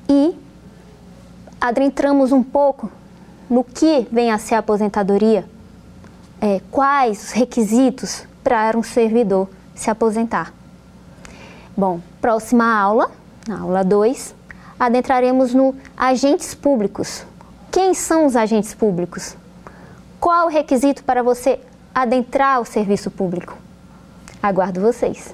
[0.08, 0.36] E
[1.60, 2.92] adentramos um pouco
[3.50, 5.46] no que vem a ser a aposentadoria
[6.42, 10.54] é, quais os requisitos para um servidor se aposentar.
[11.76, 13.12] Bom, próxima aula,
[13.48, 14.36] na aula 2,
[14.80, 17.26] adentraremos no agentes públicos.
[17.72, 19.36] Quem são os agentes públicos?
[20.20, 21.60] Qual o requisito para você
[21.94, 23.56] adentrar o serviço público?
[24.42, 25.34] Aguardo vocês.